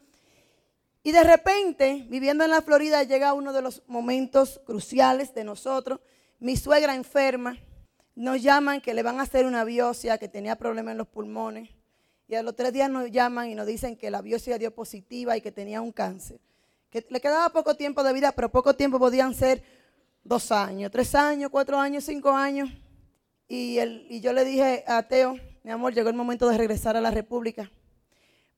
Y 1.03 1.13
de 1.13 1.23
repente, 1.23 2.07
viviendo 2.09 2.45
en 2.45 2.51
la 2.51 2.63
Florida, 2.63 3.03
llega 3.03 3.35
uno 3.35 3.53
de 3.53 3.63
los 3.63 3.83
momentos 3.87 4.61
cruciales 4.67 5.33
de 5.35 5.45
nosotros. 5.45 6.01
Mi 6.41 6.57
suegra 6.57 6.95
enferma, 6.95 7.59
nos 8.15 8.43
llaman 8.43 8.81
que 8.81 8.95
le 8.95 9.03
van 9.03 9.21
a 9.21 9.23
hacer 9.23 9.47
una 9.47 9.63
biopsia, 9.63 10.19
que 10.19 10.29
tenía 10.29 10.57
problemas 10.57 10.93
en 10.93 10.99
los 10.99 11.07
pulmones. 11.07 11.71
Y 12.27 12.35
a 12.35 12.43
los 12.43 12.57
tres 12.57 12.73
días 12.73 12.91
nos 12.91 13.11
llaman 13.11 13.49
y 13.49 13.55
nos 13.55 13.67
dicen 13.67 13.97
que 13.97 14.11
la 14.11 14.21
biopsia 14.23 14.59
dio 14.59 14.75
positiva 14.75 15.37
y 15.37 15.41
que 15.41 15.53
tenía 15.53 15.81
un 15.81 15.93
cáncer. 15.93 16.41
Que 16.91 17.07
le 17.09 17.21
quedaba 17.21 17.49
poco 17.51 17.77
tiempo 17.77 18.03
de 18.03 18.13
vida, 18.13 18.33
pero 18.33 18.51
poco 18.51 18.75
tiempo 18.75 18.99
podían 18.99 19.35
ser 19.35 19.63
dos 20.25 20.51
años, 20.51 20.91
tres 20.91 21.15
años, 21.15 21.51
cuatro 21.51 21.79
años, 21.79 22.05
cinco 22.05 22.31
años. 22.31 22.71
Y, 23.47 23.79
y 23.81 24.21
yo 24.21 24.33
le 24.33 24.45
dije 24.45 24.85
a 24.87 25.03
Teo, 25.05 25.37
mi 25.69 25.73
amor, 25.73 25.93
llegó 25.93 26.09
el 26.09 26.17
momento 26.17 26.49
de 26.49 26.57
regresar 26.57 26.97
a 26.97 27.01
la 27.03 27.11
República. 27.11 27.71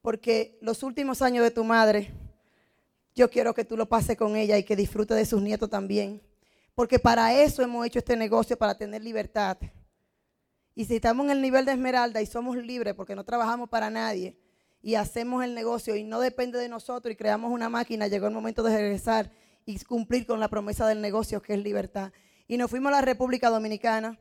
Porque 0.00 0.57
los 0.61 0.85
últimos 0.85 1.23
años 1.23 1.43
de 1.43 1.50
tu 1.50 1.64
madre, 1.64 2.12
yo 3.17 3.29
quiero 3.29 3.52
que 3.52 3.64
tú 3.64 3.76
lo 3.76 3.88
pases 3.88 4.17
con 4.17 4.37
ella 4.37 4.57
y 4.57 4.62
que 4.62 4.76
disfrute 4.76 5.14
de 5.14 5.26
sus 5.26 5.43
nietos 5.43 5.69
también. 5.69 6.23
Porque 6.73 7.00
para 7.00 7.35
eso 7.35 7.64
hemos 7.64 7.85
hecho 7.85 7.99
este 7.99 8.17
negocio, 8.17 8.57
para 8.57 8.76
tener 8.76 9.02
libertad. 9.02 9.59
Y 10.76 10.85
si 10.85 10.95
estamos 10.95 11.25
en 11.25 11.33
el 11.33 11.43
nivel 11.43 11.64
de 11.64 11.73
Esmeralda 11.73 12.23
y 12.23 12.26
somos 12.26 12.57
libres 12.57 12.95
porque 12.95 13.17
no 13.17 13.25
trabajamos 13.25 13.69
para 13.69 13.90
nadie 13.90 14.38
y 14.81 14.95
hacemos 14.95 15.43
el 15.43 15.52
negocio 15.52 15.97
y 15.97 16.05
no 16.05 16.21
depende 16.21 16.61
de 16.61 16.69
nosotros 16.69 17.12
y 17.12 17.17
creamos 17.17 17.50
una 17.50 17.69
máquina, 17.69 18.07
llegó 18.07 18.29
el 18.29 18.35
momento 18.35 18.62
de 18.62 18.76
regresar 18.76 19.33
y 19.67 19.81
cumplir 19.81 20.26
con 20.26 20.38
la 20.38 20.47
promesa 20.47 20.87
del 20.87 21.00
negocio 21.00 21.43
que 21.43 21.55
es 21.55 21.59
libertad. 21.61 22.12
Y 22.47 22.57
nos 22.57 22.71
fuimos 22.71 22.93
a 22.93 22.97
la 22.99 23.02
República 23.02 23.50
Dominicana 23.50 24.17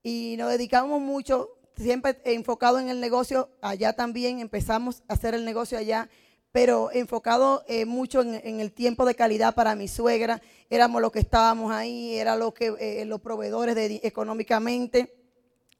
y 0.00 0.36
nos 0.38 0.52
dedicamos 0.52 1.00
mucho, 1.00 1.58
siempre 1.76 2.20
enfocado 2.24 2.78
en 2.78 2.88
el 2.88 3.00
negocio, 3.00 3.50
allá 3.60 3.92
también 3.94 4.40
empezamos 4.40 5.02
a 5.08 5.14
hacer 5.14 5.34
el 5.34 5.44
negocio 5.44 5.78
allá, 5.78 6.08
pero 6.52 6.90
enfocado 6.92 7.64
eh, 7.66 7.84
mucho 7.84 8.22
en, 8.22 8.60
el 8.60 8.72
tiempo 8.72 9.04
de 9.04 9.14
calidad 9.14 9.54
para 9.54 9.74
mi 9.74 9.88
suegra, 9.88 10.40
éramos 10.70 11.02
los 11.02 11.10
que 11.10 11.18
estábamos 11.18 11.72
ahí, 11.72 12.14
era 12.16 12.36
lo 12.36 12.54
eh, 12.58 13.04
los 13.06 13.20
proveedores 13.20 13.76
económicamente, 14.04 15.14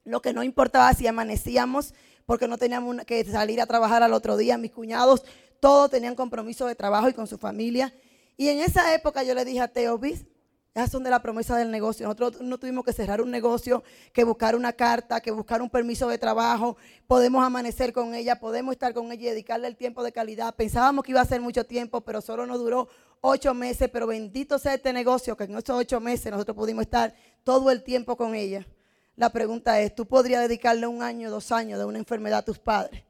lo 0.04 0.20
que 0.20 0.32
no 0.32 0.42
importaba 0.42 0.92
si 0.94 1.06
amanecíamos 1.06 1.94
porque 2.26 2.48
no 2.48 2.58
teníamos 2.58 2.96
que 3.04 3.24
salir 3.24 3.60
a 3.60 3.66
trabajar 3.66 4.02
al 4.02 4.14
otro 4.14 4.36
día, 4.36 4.58
mis 4.58 4.72
cuñados 4.72 5.24
todos 5.64 5.88
tenían 5.90 6.14
compromiso 6.14 6.66
de 6.66 6.74
trabajo 6.74 7.08
y 7.08 7.14
con 7.14 7.26
su 7.26 7.38
familia. 7.38 7.94
Y 8.36 8.48
en 8.48 8.60
esa 8.60 8.94
época 8.94 9.22
yo 9.22 9.34
le 9.34 9.46
dije 9.46 9.60
a 9.60 9.68
Teo, 9.68 9.96
¿vis? 9.96 10.26
Esas 10.74 10.90
son 10.90 11.04
de 11.04 11.10
la 11.10 11.22
promesa 11.22 11.56
del 11.56 11.70
negocio. 11.70 12.04
Nosotros 12.04 12.40
no 12.40 12.58
tuvimos 12.58 12.84
que 12.84 12.92
cerrar 12.92 13.20
un 13.20 13.30
negocio, 13.30 13.84
que 14.12 14.24
buscar 14.24 14.56
una 14.56 14.72
carta, 14.72 15.20
que 15.20 15.30
buscar 15.30 15.62
un 15.62 15.70
permiso 15.70 16.08
de 16.08 16.18
trabajo. 16.18 16.76
Podemos 17.06 17.44
amanecer 17.44 17.92
con 17.92 18.12
ella, 18.12 18.40
podemos 18.40 18.72
estar 18.72 18.92
con 18.92 19.12
ella 19.12 19.22
y 19.22 19.26
dedicarle 19.26 19.68
el 19.68 19.76
tiempo 19.76 20.02
de 20.02 20.10
calidad. 20.10 20.52
Pensábamos 20.56 21.04
que 21.04 21.12
iba 21.12 21.20
a 21.20 21.24
ser 21.26 21.40
mucho 21.40 21.64
tiempo, 21.64 22.00
pero 22.00 22.20
solo 22.20 22.44
nos 22.44 22.58
duró 22.58 22.88
ocho 23.20 23.54
meses. 23.54 23.88
Pero 23.88 24.08
bendito 24.08 24.58
sea 24.58 24.74
este 24.74 24.92
negocio, 24.92 25.36
que 25.36 25.44
en 25.44 25.52
esos 25.52 25.70
ocho 25.70 26.00
meses 26.00 26.32
nosotros 26.32 26.56
pudimos 26.56 26.82
estar 26.82 27.14
todo 27.44 27.70
el 27.70 27.84
tiempo 27.84 28.16
con 28.16 28.34
ella. 28.34 28.66
La 29.14 29.30
pregunta 29.30 29.80
es, 29.80 29.94
¿tú 29.94 30.06
podrías 30.06 30.42
dedicarle 30.42 30.88
un 30.88 31.04
año, 31.04 31.30
dos 31.30 31.52
años 31.52 31.78
de 31.78 31.84
una 31.84 31.98
enfermedad 31.98 32.40
a 32.40 32.44
tus 32.44 32.58
padres 32.58 33.04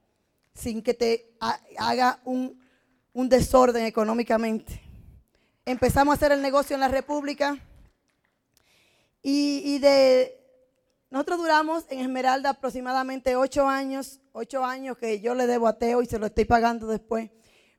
sin 0.53 0.83
que 0.83 0.93
te 0.93 1.35
haga 1.79 2.21
un, 2.27 2.61
un 3.15 3.29
desorden 3.31 3.87
económicamente? 3.87 4.84
Empezamos 5.67 6.13
a 6.13 6.17
hacer 6.17 6.33
el 6.33 6.43
negocio 6.43 6.75
en 6.75 6.81
la 6.81 6.89
República. 6.89 7.59
Y, 9.23 9.79
de 9.79 10.39
nosotros 11.11 11.39
duramos 11.39 11.85
en 11.89 12.01
Esmeralda 12.01 12.51
aproximadamente 12.51 13.37
ocho 13.37 13.67
años, 13.67 14.21
ocho 14.33 14.65
años 14.65 14.99
que 14.99 15.21
yo 15.21 15.35
le 15.35 15.47
debo 15.47 15.67
a 15.67 15.79
Teo 15.79 16.03
y 16.03 16.07
se 16.07 16.19
lo 16.19 16.27
estoy 16.27 16.45
pagando 16.45 16.87
después. 16.87 17.31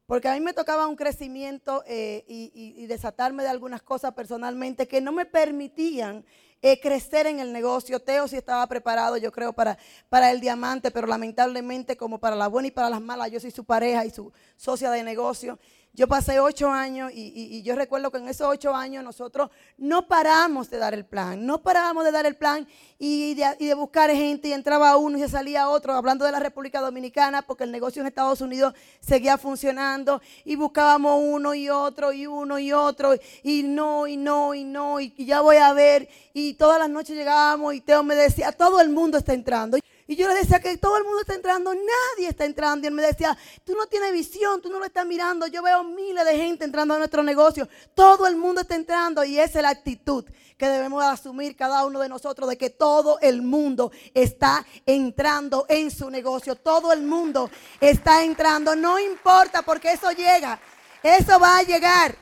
Porque 0.07 0.27
a 0.27 0.33
mí 0.33 0.39
me 0.39 0.53
tocaba 0.53 0.87
un 0.87 0.95
crecimiento 0.95 1.83
eh, 1.87 2.23
y, 2.27 2.85
desatarme 2.87 3.43
de 3.43 3.49
algunas 3.49 3.83
cosas 3.83 4.13
personalmente 4.13 4.87
que 4.87 5.01
no 5.01 5.11
me 5.11 5.25
permitían 5.25 6.25
eh, 6.61 6.79
crecer 6.79 7.27
en 7.27 7.39
el 7.39 7.53
negocio. 7.53 7.99
Teo 7.99 8.27
sí 8.27 8.37
estaba 8.37 8.65
preparado, 8.65 9.17
yo 9.17 9.31
creo, 9.31 9.53
para, 9.53 9.77
para 10.09 10.31
el 10.31 10.39
diamante, 10.39 10.89
pero 10.89 11.05
lamentablemente 11.05 11.97
como 11.97 12.19
para 12.19 12.35
la 12.35 12.47
buena 12.47 12.69
y 12.69 12.71
para 12.71 12.89
las 12.89 13.01
malas, 13.01 13.29
yo 13.29 13.39
soy 13.39 13.51
su 13.51 13.65
pareja 13.65 14.05
y 14.05 14.09
su 14.09 14.31
socia 14.55 14.89
de 14.89 15.03
negocio. 15.03 15.59
Yo 15.95 16.09
pasé 16.09 16.41
ocho 16.41 16.69
años 16.69 17.09
y, 17.13 17.63
yo 17.63 17.73
recuerdo 17.73 18.11
que 18.11 18.17
en 18.17 18.27
esos 18.27 18.47
ocho 18.49 18.75
años 18.75 19.01
nosotros 19.01 19.49
no 19.77 20.07
paramos 20.07 20.69
de 20.69 20.77
dar 20.77 20.93
el 20.93 21.05
plan, 21.05 21.45
no 21.45 21.61
parábamos 21.61 22.03
de 22.03 22.11
dar 22.11 22.25
el 22.25 22.35
plan 22.35 22.67
y 22.99 23.33
de, 23.35 23.73
buscar 23.75 24.11
gente 24.11 24.49
y 24.49 24.53
entraba 24.53 24.97
uno 24.97 25.17
y 25.17 25.21
se 25.21 25.29
salía 25.29 25.69
otro, 25.69 25.93
hablando 25.93 26.25
de 26.25 26.33
la 26.33 26.39
República 26.39 26.81
Dominicana, 26.81 27.43
porque 27.43 27.63
el 27.63 27.71
negocio 27.71 28.01
en 28.01 28.07
Estados 28.07 28.41
Unidos 28.41 28.73
seguía 28.99 29.37
funcionando 29.37 30.21
y 30.43 30.57
buscábamos 30.57 31.21
uno 31.23 31.53
y 31.55 31.69
otro 31.69 32.11
y 32.11 32.27
uno 32.27 32.59
y 32.59 32.73
otro 32.73 33.15
y 33.41 33.63
no 33.63 34.05
y 34.05 34.17
no 34.17 34.53
y 34.53 34.65
no 34.65 34.99
y 34.99 35.13
ya 35.25 35.39
voy 35.39 35.57
a 35.57 35.71
ver 35.71 36.09
y 36.33 36.55
todas 36.55 36.77
las 36.77 36.89
noches 36.89 37.15
llegábamos 37.15 37.73
y 37.73 37.79
Teo 37.79 38.03
me 38.03 38.15
decía, 38.15 38.51
todo 38.51 38.81
el 38.81 38.89
mundo 38.89 39.17
está 39.17 39.33
entrando. 39.33 39.77
Y 40.07 40.15
yo 40.15 40.27
le 40.27 40.35
decía 40.35 40.59
que 40.59 40.77
todo 40.77 40.97
el 40.97 41.03
mundo 41.03 41.21
está 41.21 41.33
entrando, 41.33 41.73
nadie 41.73 42.29
está 42.29 42.45
entrando. 42.45 42.85
Y 42.85 42.89
él 42.89 42.93
me 42.93 43.01
decía, 43.01 43.35
tú 43.63 43.73
no 43.75 43.87
tienes 43.87 44.11
visión, 44.11 44.61
tú 44.61 44.69
no 44.69 44.77
lo 44.77 44.85
estás 44.85 45.05
mirando. 45.05 45.47
Yo 45.47 45.63
veo 45.63 45.83
miles 45.83 46.23
de 46.25 46.37
gente 46.37 46.63
entrando 46.63 46.93
a 46.93 46.99
nuestro 46.99 47.23
negocio. 47.23 47.67
Todo 47.95 48.27
el 48.27 48.35
mundo 48.35 48.61
está 48.61 48.75
entrando 48.75 49.23
y 49.23 49.39
esa 49.39 49.59
es 49.59 49.63
la 49.63 49.69
actitud 49.69 50.23
que 50.57 50.69
debemos 50.69 51.03
asumir 51.03 51.55
cada 51.55 51.85
uno 51.85 51.99
de 51.99 52.07
nosotros 52.07 52.47
de 52.47 52.57
que 52.57 52.69
todo 52.69 53.19
el 53.19 53.41
mundo 53.41 53.91
está 54.13 54.65
entrando 54.85 55.65
en 55.69 55.89
su 55.89 56.09
negocio. 56.11 56.55
Todo 56.55 56.93
el 56.93 57.01
mundo 57.01 57.49
está 57.81 58.23
entrando. 58.23 58.75
No 58.75 58.99
importa 58.99 59.63
porque 59.63 59.91
eso 59.91 60.11
llega. 60.11 60.59
Eso 61.01 61.39
va 61.39 61.57
a 61.57 61.63
llegar. 61.63 62.15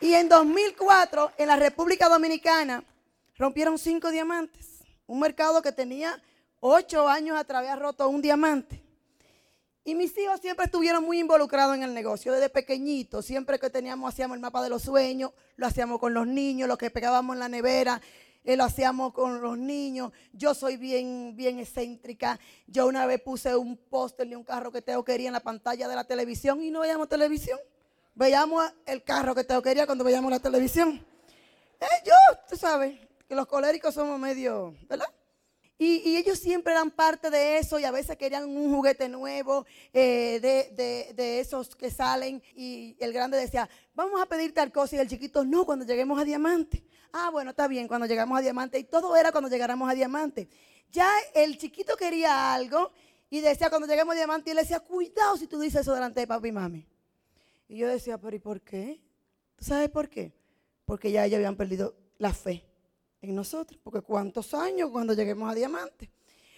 Y 0.00 0.14
en 0.14 0.28
2004, 0.28 1.32
en 1.38 1.46
la 1.46 1.56
República 1.56 2.08
Dominicana, 2.08 2.82
rompieron 3.36 3.78
cinco 3.78 4.10
diamantes. 4.10 4.82
Un 5.06 5.20
mercado 5.20 5.62
que 5.62 5.72
tenía 5.72 6.20
ocho 6.60 7.08
años 7.08 7.38
atrás 7.38 7.60
había 7.60 7.76
roto 7.76 8.08
un 8.08 8.22
diamante. 8.22 8.82
Y 9.84 9.94
mis 9.94 10.16
hijos 10.18 10.40
siempre 10.40 10.66
estuvieron 10.66 11.02
muy 11.02 11.18
involucrados 11.18 11.74
en 11.74 11.82
el 11.82 11.94
negocio, 11.94 12.32
desde 12.32 12.50
pequeñitos. 12.50 13.24
Siempre 13.24 13.58
que 13.58 13.70
teníamos, 13.70 14.12
hacíamos 14.12 14.34
el 14.34 14.40
mapa 14.42 14.62
de 14.62 14.68
los 14.68 14.82
sueños, 14.82 15.32
lo 15.56 15.66
hacíamos 15.66 15.98
con 15.98 16.12
los 16.12 16.26
niños, 16.26 16.68
lo 16.68 16.76
que 16.76 16.90
pegábamos 16.90 17.34
en 17.34 17.40
la 17.40 17.48
nevera, 17.48 18.00
eh, 18.44 18.56
lo 18.56 18.64
hacíamos 18.64 19.14
con 19.14 19.40
los 19.40 19.56
niños. 19.56 20.12
Yo 20.34 20.52
soy 20.52 20.76
bien, 20.76 21.34
bien 21.36 21.58
excéntrica. 21.58 22.38
Yo 22.66 22.86
una 22.86 23.06
vez 23.06 23.22
puse 23.22 23.56
un 23.56 23.78
póster 23.78 24.28
de 24.28 24.36
un 24.36 24.44
carro 24.44 24.70
que 24.70 24.82
Teo 24.82 25.02
quería 25.04 25.28
en 25.28 25.32
la 25.32 25.40
pantalla 25.40 25.88
de 25.88 25.96
la 25.96 26.04
televisión 26.04 26.62
y 26.62 26.70
no 26.70 26.80
veíamos 26.80 27.08
televisión. 27.08 27.58
Veíamos 28.14 28.70
el 28.84 29.02
carro 29.04 29.34
que 29.34 29.44
Teo 29.44 29.62
quería 29.62 29.86
cuando 29.86 30.04
veíamos 30.04 30.30
la 30.30 30.40
televisión. 30.40 31.02
Eh, 31.80 31.86
yo, 32.04 32.12
tú 32.46 32.56
sabes, 32.56 32.98
que 33.26 33.34
los 33.34 33.46
coléricos 33.46 33.94
somos 33.94 34.18
medio, 34.18 34.74
¿verdad? 34.88 35.08
Y, 35.80 36.16
ellos 36.16 36.40
siempre 36.40 36.72
eran 36.72 36.90
parte 36.90 37.30
de 37.30 37.58
eso 37.58 37.78
y 37.78 37.84
a 37.84 37.92
veces 37.92 38.16
querían 38.16 38.44
un 38.48 38.74
juguete 38.74 39.08
nuevo 39.08 39.64
eh, 39.92 40.40
de, 40.40 41.40
esos 41.40 41.76
que 41.76 41.88
salen. 41.88 42.42
Y 42.56 42.96
el 42.98 43.12
grande 43.12 43.36
decía, 43.36 43.70
vamos 43.94 44.20
a 44.20 44.26
pedir 44.26 44.52
tal 44.52 44.72
cosa. 44.72 44.96
Y 44.96 44.98
el 44.98 45.08
chiquito, 45.08 45.44
no, 45.44 45.64
cuando 45.64 45.86
lleguemos 45.86 46.20
a 46.20 46.24
diamante. 46.24 46.82
Ah, 47.12 47.30
bueno, 47.30 47.50
está 47.50 47.68
bien, 47.68 47.86
cuando 47.86 48.08
llegamos 48.08 48.36
a 48.36 48.42
diamante. 48.42 48.76
Y 48.80 48.84
todo 48.84 49.16
era 49.16 49.30
cuando 49.30 49.48
llegáramos 49.48 49.88
a 49.88 49.94
diamante. 49.94 50.48
Ya 50.90 51.08
el 51.32 51.56
chiquito 51.56 51.96
quería 51.96 52.52
algo 52.52 52.90
y 53.30 53.40
decía, 53.40 53.70
cuando 53.70 53.86
lleguemos 53.86 54.14
a 54.14 54.16
diamante, 54.16 54.50
y 54.50 54.52
él 54.52 54.58
decía, 54.58 54.80
cuidado 54.80 55.36
si 55.36 55.46
tú 55.46 55.60
dices 55.60 55.82
eso 55.82 55.94
delante 55.94 56.20
de 56.20 56.26
papi 56.26 56.48
y 56.48 56.52
mami. 56.52 56.86
Y 57.68 57.76
yo 57.76 57.86
decía, 57.86 58.18
pero 58.18 58.34
¿y 58.34 58.40
por 58.40 58.62
qué? 58.62 59.00
¿Tú 59.54 59.64
sabes 59.64 59.90
por 59.90 60.08
qué? 60.08 60.32
Porque 60.86 61.12
ya 61.12 61.24
ellos 61.24 61.36
habían 61.36 61.56
perdido 61.56 61.94
la 62.18 62.32
fe 62.32 62.67
en 63.20 63.34
nosotros, 63.34 63.80
porque 63.82 64.00
cuántos 64.00 64.54
años 64.54 64.90
cuando 64.90 65.14
lleguemos 65.14 65.50
a 65.50 65.54
diamante. 65.54 66.10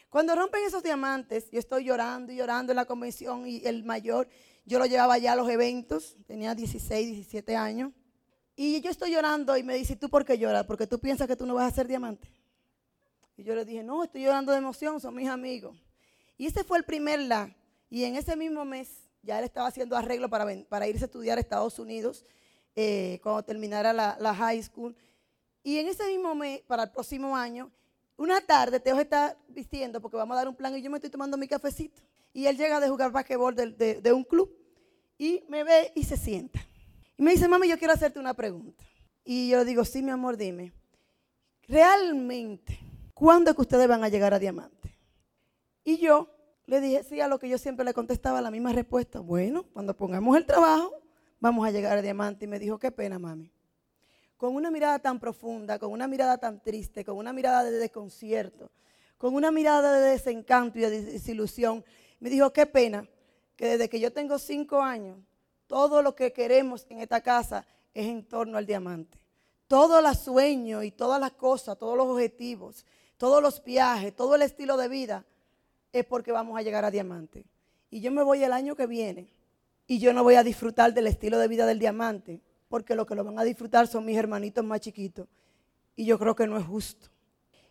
Cuando 0.09 0.35
rompen 0.35 0.64
esos 0.64 0.83
diamantes, 0.83 1.49
yo 1.50 1.61
estoy 1.61 1.85
llorando 1.85 2.33
y 2.33 2.37
llorando 2.37 2.73
en 2.73 2.76
la 2.76 2.85
convención 2.85 3.47
y 3.47 3.64
el 3.64 3.85
mayor, 3.85 4.29
yo 4.64 4.79
lo 4.79 4.87
llevaba 4.87 5.17
ya 5.19 5.33
a 5.33 5.37
los 5.37 5.49
eventos, 5.49 6.17
tenía 6.26 6.55
16, 6.55 7.07
17 7.12 7.57
años. 7.57 7.93
Y 8.57 8.81
yo 8.81 8.90
estoy 8.90 9.12
llorando 9.12 9.57
y 9.57 9.62
me 9.62 9.75
dice, 9.76 9.97
¿tú 9.97 10.11
por 10.11 10.25
qué 10.25 10.37
lloras? 10.37 10.67
Porque 10.67 10.87
tú 10.87 10.99
piensas 10.99 11.29
que 11.29 11.37
tú 11.37 11.47
no 11.47 11.55
vas 11.55 11.73
a 11.73 11.75
ser 11.75 11.87
diamante. 11.87 12.29
Y 13.37 13.45
yo 13.45 13.55
le 13.55 13.64
dije, 13.64 13.83
no, 13.85 14.02
estoy 14.05 14.25
llorando 14.25 14.52
de 14.52 14.59
emoción, 14.59 15.00
son 15.00 15.14
mis 15.14 15.29
amigos. 15.29 15.76
Y 16.37 16.47
ese 16.47 16.64
fue 16.64 16.76
el 16.79 16.85
primer 16.85 17.21
la. 17.21 17.55
Y 17.88 18.05
en 18.05 18.17
ese 18.17 18.37
mismo 18.37 18.64
mes, 18.64 19.09
ya 19.23 19.38
él 19.38 19.45
estaba 19.45 19.69
haciendo 19.69 19.97
arreglo 19.97 20.29
para, 20.29 20.88
irse 20.88 21.05
a 21.05 21.07
estudiar 21.07 21.38
a 21.38 21.40
Estados 21.40 21.79
Unidos 21.79 22.26
eh, 22.75 23.21
cuando 23.23 23.45
terminara 23.45 23.93
la 23.93 24.35
high 24.35 24.62
school. 24.62 24.95
Y 25.62 25.79
en 25.79 25.88
ese 25.88 26.07
mismo 26.07 26.35
mes, 26.35 26.62
para 26.62 26.85
el 26.85 26.90
próximo 26.90 27.37
año, 27.37 27.71
una 28.17 28.40
tarde 28.40 28.81
Teo 28.81 28.99
está 29.00 29.37
vistiendo 29.49 30.00
porque 30.00 30.17
vamos 30.17 30.35
a 30.35 30.40
dar 30.40 30.49
un 30.49 30.55
plan 30.55 30.76
y 30.76 30.83
yo 30.83 30.90
me 30.90 30.99
estoy 30.99 31.11
tomando 31.11 31.37
mi 31.37 31.49
cafecito. 31.49 32.02
Y 32.33 32.47
él 32.47 32.57
llega 32.57 32.79
de 32.81 32.88
jugar 32.88 33.11
basquetbol 33.11 33.55
de, 33.55 34.00
de, 34.00 34.12
un 34.12 34.25
club 34.25 34.55
y 35.19 35.45
me 35.49 35.64
ve 35.64 35.93
y 35.95 36.05
se 36.05 36.17
sienta. 36.17 36.61
Y 37.17 37.23
me 37.23 37.33
dice, 37.33 37.49
mami, 37.49 37.69
yo 37.69 37.79
quiero 37.79 37.95
hacerte 37.95 38.19
una 38.19 38.35
pregunta. 38.35 38.85
Y 39.25 39.49
yo 39.49 39.64
digo, 39.64 39.85
sí, 39.85 40.02
mi 40.02 40.11
amor, 40.11 40.37
dime. 40.37 40.73
Realmente, 41.67 42.79
¿cuándo 43.14 43.50
es 43.50 43.57
que 43.57 43.62
ustedes 43.62 43.88
van 43.88 44.05
a 44.05 44.09
llegar 44.09 44.33
a 44.35 44.38
diamante? 44.38 44.95
Y 45.85 45.99
yo 45.99 46.29
Le 46.67 46.81
dije 46.81 47.02
sí 47.02 47.21
a 47.21 47.26
lo 47.26 47.40
que 47.40 47.49
yo 47.49 47.59
siempre 47.59 47.85
le 47.85 47.93
contestaba 47.93 48.40
la 48.40 48.52
misma 48.52 48.73
respuesta. 48.73 49.19
Bueno, 49.19 49.64
cuando 49.73 49.97
pongamos 49.97 50.37
el 50.37 50.47
trabajo, 50.47 51.02
vamos 51.40 51.67
a 51.67 51.73
llegar 51.73 51.99
a 51.99 52.02
diamante. 52.02 52.45
Y 52.45 52.49
me 52.49 52.61
dijo, 52.61 52.79
qué 52.79 52.93
pena, 52.93 53.19
mami. 53.19 53.50
Con 54.41 54.57
una 54.57 54.71
mirada 54.71 54.99
tan 54.99 55.21
profunda, 55.21 55.79
con 55.79 55.93
una 55.93 56.09
mirada 56.09 56.39
tan 56.39 56.63
triste, 56.63 57.05
con 57.05 57.19
una 57.19 57.31
mirada 57.31 57.63
de 57.63 57.73
desconcierto, 57.73 58.71
con 59.19 59.35
una 59.35 59.51
mirada 59.51 59.93
de 59.93 60.13
desencanto 60.13 60.79
y 60.79 60.81
de 60.81 61.03
desilusión, 61.03 61.85
me 62.21 62.31
dijo, 62.31 62.51
qué 62.51 62.65
pena 62.65 63.07
que 63.55 63.67
desde 63.67 63.91
que 63.91 64.01
yo 64.01 64.11
tengo 64.15 64.39
cinco 64.39 64.81
años, 64.81 65.19
todo 65.67 66.01
lo 66.01 66.15
que 66.15 66.33
queremos 66.33 66.87
en 66.89 67.01
esta 67.01 67.21
casa 67.21 67.67
es 67.93 68.07
en 68.07 68.25
torno 68.25 68.57
al 68.57 68.65
diamante. 68.65 69.19
Todo 69.69 70.01
los 70.01 70.21
sueños 70.21 70.85
y 70.85 70.91
todas 70.91 71.21
las 71.21 71.33
cosas, 71.33 71.77
todos 71.77 71.99
los 71.99 72.07
objetivos, 72.07 72.87
todos 73.19 73.43
los 73.43 73.63
viajes, 73.63 74.17
todo 74.17 74.37
el 74.37 74.41
estilo 74.41 74.79
de 74.79 74.89
vida 74.89 75.27
es 75.93 76.07
porque 76.07 76.33
vamos 76.33 76.59
a 76.59 76.63
llegar 76.63 76.87
a 76.87 76.91
diamante. 76.91 77.45
Y 77.91 78.01
yo 78.01 78.11
me 78.11 78.23
voy 78.23 78.43
el 78.43 78.55
año 78.55 78.75
que 78.75 78.87
viene 78.87 79.29
y 79.87 79.99
yo 79.99 80.15
no 80.15 80.25
voy 80.25 80.37
a 80.37 80.43
disfrutar 80.43 80.95
del 80.95 81.09
estilo 81.09 81.39
de 81.39 81.47
vida 81.47 81.67
del 81.67 81.79
diamante, 81.79 82.41
porque 82.71 82.95
lo 82.95 83.05
que 83.05 83.17
lo 83.17 83.25
van 83.25 83.37
a 83.37 83.43
disfrutar 83.43 83.89
son 83.89 84.05
mis 84.05 84.17
hermanitos 84.17 84.65
más 84.65 84.81
chiquitos. 84.81 85.27
Y 85.97 86.07
yo 86.07 86.19
creo 86.21 86.37
que 86.37 86.47
no 86.47 86.57
es 86.57 86.65
justo. 86.65 87.09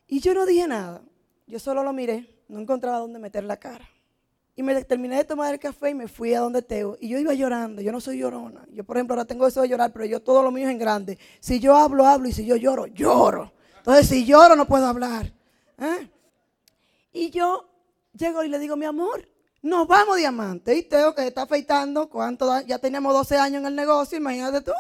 Y 0.06 0.20
yo 0.20 0.34
no 0.34 0.46
dije 0.46 0.68
nada, 0.68 1.02
yo 1.48 1.58
solo 1.58 1.84
lo 1.84 1.94
miré, 1.94 2.44
no 2.50 2.60
encontraba 2.60 3.00
dónde 3.00 3.18
meter 3.18 3.46
la 3.46 3.58
cara. 3.58 3.88
Y 4.58 4.62
me 4.62 4.84
terminé 4.84 5.16
de 5.16 5.24
tomar 5.24 5.54
el 5.54 5.60
café 5.60 5.92
y 5.92 5.96
me 5.96 6.10
fui 6.10 6.34
a 6.34 6.42
donde 6.42 6.62
Teo. 6.62 6.98
Y 7.00 7.08
yo 7.08 7.18
iba 7.18 7.34
llorando, 7.34 7.82
yo 7.82 7.94
no 7.94 8.02
soy 8.02 8.18
llorona. 8.18 8.68
Yo, 8.74 8.84
por 8.84 8.98
ejemplo, 8.98 9.14
ahora 9.14 9.24
tengo 9.24 9.48
eso 9.48 9.62
de 9.62 9.70
llorar, 9.70 9.94
pero 9.94 10.04
yo 10.04 10.20
todo 10.20 10.44
lo 10.44 10.52
mío 10.52 10.66
es 10.66 10.72
en 10.72 10.78
grande. 10.78 11.18
Si 11.40 11.62
yo 11.62 11.78
hablo, 11.78 12.06
hablo, 12.06 12.28
y 12.28 12.34
si 12.34 12.46
yo 12.46 12.58
lloro, 12.58 12.86
lloro. 12.88 13.54
Entonces, 13.78 14.06
si 14.06 14.26
lloro, 14.26 14.58
no 14.58 14.66
puedo 14.68 14.86
hablar. 14.86 15.32
¿eh? 15.78 16.10
Y 17.14 17.30
yo 17.30 17.70
llego 18.12 18.44
y 18.44 18.50
le 18.50 18.60
digo, 18.60 18.76
mi 18.76 18.86
amor, 18.86 19.26
nos 19.62 19.88
vamos 19.88 20.18
diamante. 20.18 20.76
Y 20.76 20.84
Teo 20.84 21.14
que 21.14 21.28
está 21.28 21.44
afeitando, 21.44 22.10
¿cuánto 22.10 22.62
ya 22.62 22.80
teníamos 22.80 23.14
12 23.14 23.38
años 23.38 23.62
en 23.62 23.68
el 23.68 23.76
negocio, 23.76 24.18
imagínate 24.18 24.62
tú. 24.62 24.72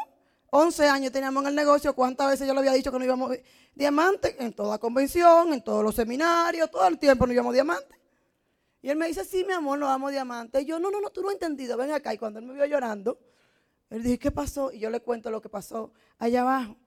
11 0.51 0.87
años 0.87 1.11
teníamos 1.11 1.43
en 1.43 1.49
el 1.49 1.55
negocio, 1.55 1.93
¿cuántas 1.93 2.29
veces 2.31 2.47
yo 2.47 2.53
le 2.53 2.59
había 2.59 2.73
dicho 2.73 2.91
que 2.91 2.97
no 2.97 3.05
íbamos 3.05 3.35
diamante? 3.75 4.35
En 4.39 4.53
toda 4.53 4.79
convención, 4.79 5.53
en 5.53 5.63
todos 5.63 5.83
los 5.83 5.93
seminarios, 5.95 6.71
todo 6.71 6.87
el 6.87 6.97
tiempo 6.97 7.27
no 7.27 7.33
íbamos 7.33 7.53
diamante. 7.53 7.99
Y 8.81 8.89
él 8.89 8.97
me 8.97 9.07
dice, 9.07 9.25
sí, 9.25 9.43
mi 9.45 9.53
amor, 9.53 9.77
nos 9.77 9.89
vamos 9.89 10.11
diamante. 10.11 10.61
Y 10.61 10.65
yo, 10.65 10.79
no, 10.79 10.89
no, 10.89 11.01
no, 11.01 11.09
tú 11.09 11.21
no 11.21 11.27
has 11.27 11.33
entendido, 11.33 11.77
ven 11.77 11.91
acá. 11.91 12.13
Y 12.13 12.17
cuando 12.17 12.39
él 12.39 12.45
me 12.45 12.53
vio 12.53 12.65
llorando, 12.65 13.19
él 13.89 14.03
dijo, 14.03 14.19
¿qué 14.19 14.31
pasó? 14.31 14.71
Y 14.71 14.79
yo 14.79 14.89
le 14.89 15.01
cuento 15.01 15.29
lo 15.29 15.41
que 15.41 15.49
pasó 15.49 15.93
allá 16.17 16.41
abajo. 16.41 16.77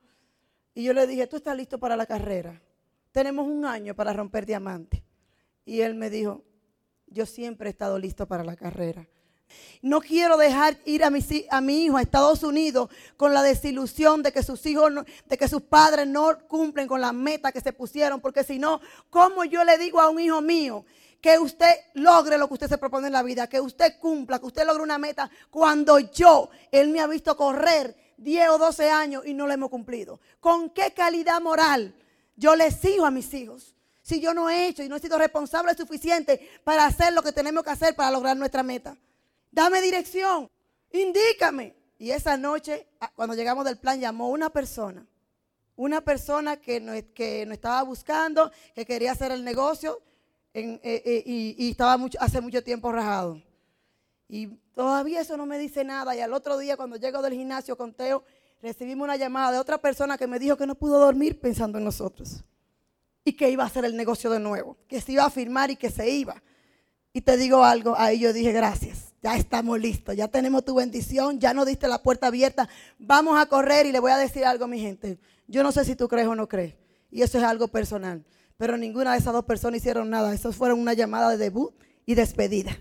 Y 0.74 0.84
yo 0.84 0.92
le 0.94 1.06
dije, 1.06 1.26
tú 1.26 1.36
estás 1.36 1.56
listo 1.56 1.78
para 1.78 1.96
la 1.96 2.06
carrera. 2.06 2.60
Tenemos 3.12 3.46
un 3.46 3.66
año 3.66 3.94
para 3.94 4.12
romper 4.12 4.46
diamante. 4.46 5.04
Y 5.64 5.80
él 5.80 5.94
me 5.94 6.08
dijo, 6.08 6.44
yo 7.12 7.26
siempre 7.26 7.68
he 7.68 7.72
estado 7.72 7.98
listo 7.98 8.26
para 8.26 8.44
la 8.44 8.56
carrera. 8.56 9.06
No 9.82 10.00
quiero 10.00 10.36
dejar 10.36 10.78
ir 10.84 11.04
a 11.04 11.10
mi, 11.10 11.20
a 11.50 11.60
mi, 11.60 11.84
hijo 11.84 11.96
a 11.96 12.02
Estados 12.02 12.42
Unidos 12.42 12.88
con 13.16 13.34
la 13.34 13.42
desilusión 13.42 14.22
de 14.22 14.32
que 14.32 14.42
sus 14.42 14.64
hijos, 14.66 14.92
de 15.26 15.38
que 15.38 15.48
sus 15.48 15.62
padres 15.62 16.06
no 16.06 16.38
cumplen 16.48 16.88
con 16.88 17.00
la 17.00 17.12
meta 17.12 17.52
que 17.52 17.60
se 17.60 17.72
pusieron, 17.72 18.20
porque 18.20 18.44
si 18.44 18.58
no, 18.58 18.80
¿cómo 19.10 19.44
yo 19.44 19.64
le 19.64 19.78
digo 19.78 20.00
a 20.00 20.08
un 20.08 20.20
hijo 20.20 20.40
mío 20.40 20.84
que 21.20 21.38
usted 21.38 21.72
logre 21.94 22.38
lo 22.38 22.48
que 22.48 22.54
usted 22.54 22.68
se 22.68 22.78
propone 22.78 23.06
en 23.06 23.12
la 23.12 23.22
vida, 23.22 23.46
que 23.46 23.60
usted 23.60 23.98
cumpla, 24.00 24.38
que 24.38 24.46
usted 24.46 24.66
logre 24.66 24.82
una 24.82 24.98
meta 24.98 25.30
cuando 25.50 25.98
yo, 25.98 26.50
él 26.70 26.88
me 26.88 27.00
ha 27.00 27.06
visto 27.06 27.36
correr 27.36 27.96
10 28.16 28.48
o 28.50 28.58
12 28.58 28.90
años 28.90 29.22
y 29.26 29.34
no 29.34 29.46
lo 29.46 29.52
hemos 29.52 29.70
cumplido? 29.70 30.20
¿Con 30.40 30.70
qué 30.70 30.92
calidad 30.92 31.40
moral 31.40 31.94
yo 32.36 32.56
le 32.56 32.70
sigo 32.70 33.06
a 33.06 33.10
mis 33.10 33.32
hijos? 33.34 33.71
Si 34.12 34.20
yo 34.20 34.34
no 34.34 34.50
he 34.50 34.68
hecho 34.68 34.82
y 34.82 34.88
no 34.88 34.96
he 34.96 35.00
sido 35.00 35.16
responsable 35.16 35.74
suficiente 35.74 36.46
para 36.64 36.84
hacer 36.84 37.14
lo 37.14 37.22
que 37.22 37.32
tenemos 37.32 37.64
que 37.64 37.70
hacer 37.70 37.96
para 37.96 38.10
lograr 38.10 38.36
nuestra 38.36 38.62
meta? 38.62 38.96
Dame 39.50 39.80
dirección, 39.80 40.50
indícame. 40.90 41.74
Y 41.98 42.10
esa 42.10 42.36
noche, 42.36 42.86
ah, 43.00 43.10
cuando 43.14 43.34
llegamos 43.34 43.64
del 43.64 43.78
plan, 43.78 44.00
llamó 44.00 44.28
una 44.28 44.50
persona, 44.50 45.06
una 45.76 46.02
persona 46.02 46.58
que 46.58 46.80
nos, 46.80 46.96
estaba 46.96 47.82
buscando, 47.84 48.50
que 48.74 48.84
quería 48.84 49.12
hacer 49.12 49.32
el 49.32 49.44
negocio 49.44 50.02
eh, 50.52 50.78
eh, 50.82 51.22
y, 51.24 51.70
estaba 51.70 51.96
hace 52.18 52.40
mucho 52.40 52.62
tiempo 52.62 52.92
rajado. 52.92 53.40
Y 54.28 54.48
todavía 54.74 55.20
eso 55.20 55.36
no 55.38 55.46
me 55.46 55.58
dice 55.58 55.84
nada. 55.84 56.14
Y 56.14 56.20
al 56.20 56.34
otro 56.34 56.58
día, 56.58 56.76
cuando 56.76 56.96
llego 56.96 57.22
del 57.22 57.32
gimnasio 57.32 57.78
con 57.78 57.94
Teo, 57.94 58.24
recibimos 58.60 59.04
una 59.04 59.16
llamada 59.16 59.52
de 59.52 59.58
otra 59.58 59.78
persona 59.78 60.18
que 60.18 60.26
me 60.26 60.38
dijo 60.38 60.56
que 60.56 60.66
no 60.66 60.74
pudo 60.74 60.98
dormir 60.98 61.40
pensando 61.40 61.78
en 61.78 61.84
nosotros 61.84 62.44
y 63.24 63.34
que 63.34 63.50
iba 63.50 63.64
a 63.64 63.66
hacer 63.66 63.84
el 63.84 63.96
negocio 63.96 64.30
de 64.30 64.40
nuevo, 64.40 64.76
que 64.88 65.00
se 65.00 65.12
iba 65.12 65.24
a 65.24 65.30
firmar 65.30 65.70
y 65.70 65.76
que 65.76 65.90
se 65.90 66.08
iba. 66.10 66.42
Y 67.12 67.20
te 67.20 67.36
digo 67.36 67.62
algo, 67.62 67.94
ahí 67.96 68.20
yo 68.20 68.32
dije 68.32 68.52
gracias, 68.52 69.14
ya 69.22 69.36
estamos 69.36 69.78
listos, 69.78 70.16
ya 70.16 70.28
tenemos 70.28 70.64
tu 70.64 70.74
bendición, 70.74 71.38
ya 71.38 71.52
no 71.52 71.64
diste 71.64 71.86
la 71.86 72.02
puerta 72.02 72.28
abierta, 72.28 72.68
vamos 72.98 73.38
a 73.38 73.46
correr 73.46 73.86
y 73.86 73.92
le 73.92 74.00
voy 74.00 74.12
a 74.12 74.16
decir 74.16 74.44
algo 74.44 74.64
a 74.64 74.68
mi 74.68 74.80
gente. 74.80 75.18
Yo 75.46 75.62
no 75.62 75.72
sé 75.72 75.84
si 75.84 75.94
tú 75.94 76.08
crees 76.08 76.26
o 76.26 76.34
no 76.34 76.48
crees, 76.48 76.74
y 77.10 77.22
eso 77.22 77.38
es 77.38 77.44
algo 77.44 77.68
personal, 77.68 78.24
pero 78.56 78.76
ninguna 78.76 79.12
de 79.12 79.18
esas 79.18 79.34
dos 79.34 79.44
personas 79.44 79.80
hicieron 79.80 80.08
nada, 80.08 80.32
eso 80.32 80.52
fueron 80.52 80.80
una 80.80 80.94
llamada 80.94 81.30
de 81.30 81.36
debut 81.36 81.74
y 82.06 82.14
despedida. 82.14 82.78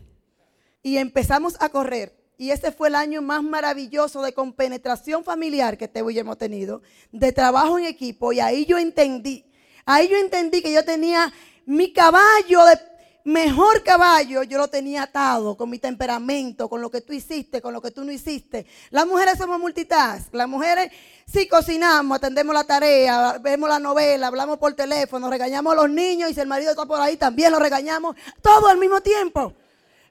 Y 0.81 0.97
empezamos 0.97 1.57
a 1.59 1.69
correr. 1.69 2.19
Y 2.37 2.49
ese 2.49 2.71
fue 2.71 2.87
el 2.87 2.95
año 2.95 3.21
más 3.21 3.43
maravilloso 3.43 4.23
de 4.23 4.33
compenetración 4.33 5.23
familiar 5.23 5.77
que 5.77 5.87
Teo 5.87 6.09
y 6.09 6.17
hemos 6.17 6.39
tenido, 6.39 6.81
de 7.11 7.31
trabajo 7.31 7.77
en 7.77 7.85
equipo. 7.85 8.33
Y 8.33 8.39
ahí 8.39 8.65
yo 8.65 8.79
entendí 8.79 9.45
Ahí 9.91 10.07
yo 10.07 10.17
entendí 10.17 10.61
que 10.61 10.71
yo 10.71 10.85
tenía 10.85 11.33
mi 11.65 11.91
caballo 11.91 12.63
de 12.63 12.79
mejor 13.25 13.83
caballo, 13.83 14.41
yo 14.43 14.57
lo 14.57 14.69
tenía 14.69 15.03
atado 15.03 15.57
con 15.57 15.69
mi 15.69 15.79
temperamento, 15.79 16.69
con 16.69 16.81
lo 16.81 16.89
que 16.89 17.01
tú 17.01 17.11
hiciste, 17.11 17.61
con 17.61 17.73
lo 17.73 17.81
que 17.81 17.91
tú 17.91 18.05
no 18.05 18.11
hiciste. 18.13 18.65
Las 18.89 19.05
mujeres 19.05 19.37
somos 19.37 19.59
multitask. 19.59 20.33
Las 20.33 20.47
mujeres 20.47 20.93
sí 21.25 21.45
cocinamos, 21.45 22.15
atendemos 22.15 22.55
la 22.55 22.63
tarea, 22.63 23.37
vemos 23.39 23.67
la 23.67 23.79
novela, 23.79 24.27
hablamos 24.27 24.59
por 24.59 24.73
teléfono, 24.75 25.29
regañamos 25.29 25.73
a 25.73 25.75
los 25.75 25.89
niños 25.89 26.31
y 26.31 26.33
si 26.35 26.39
el 26.39 26.47
marido 26.47 26.71
está 26.71 26.85
por 26.85 27.01
ahí 27.01 27.17
también 27.17 27.51
lo 27.51 27.59
regañamos, 27.59 28.15
todo 28.41 28.67
al 28.67 28.77
mismo 28.77 29.01
tiempo. 29.01 29.53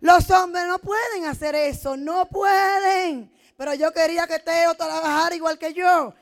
Los 0.01 0.31
hombres 0.31 0.67
no 0.67 0.79
pueden 0.79 1.25
hacer 1.25 1.55
eso, 1.55 1.97
no 1.97 2.27
pueden. 2.27 3.33
Pero 3.57 3.73
yo 3.73 3.93
quería 3.93 4.27
que 4.27 4.41
Teo 4.41 4.75
trabajara 4.75 5.35
igual 5.35 5.59
que 5.59 5.73
yo. 5.73 6.13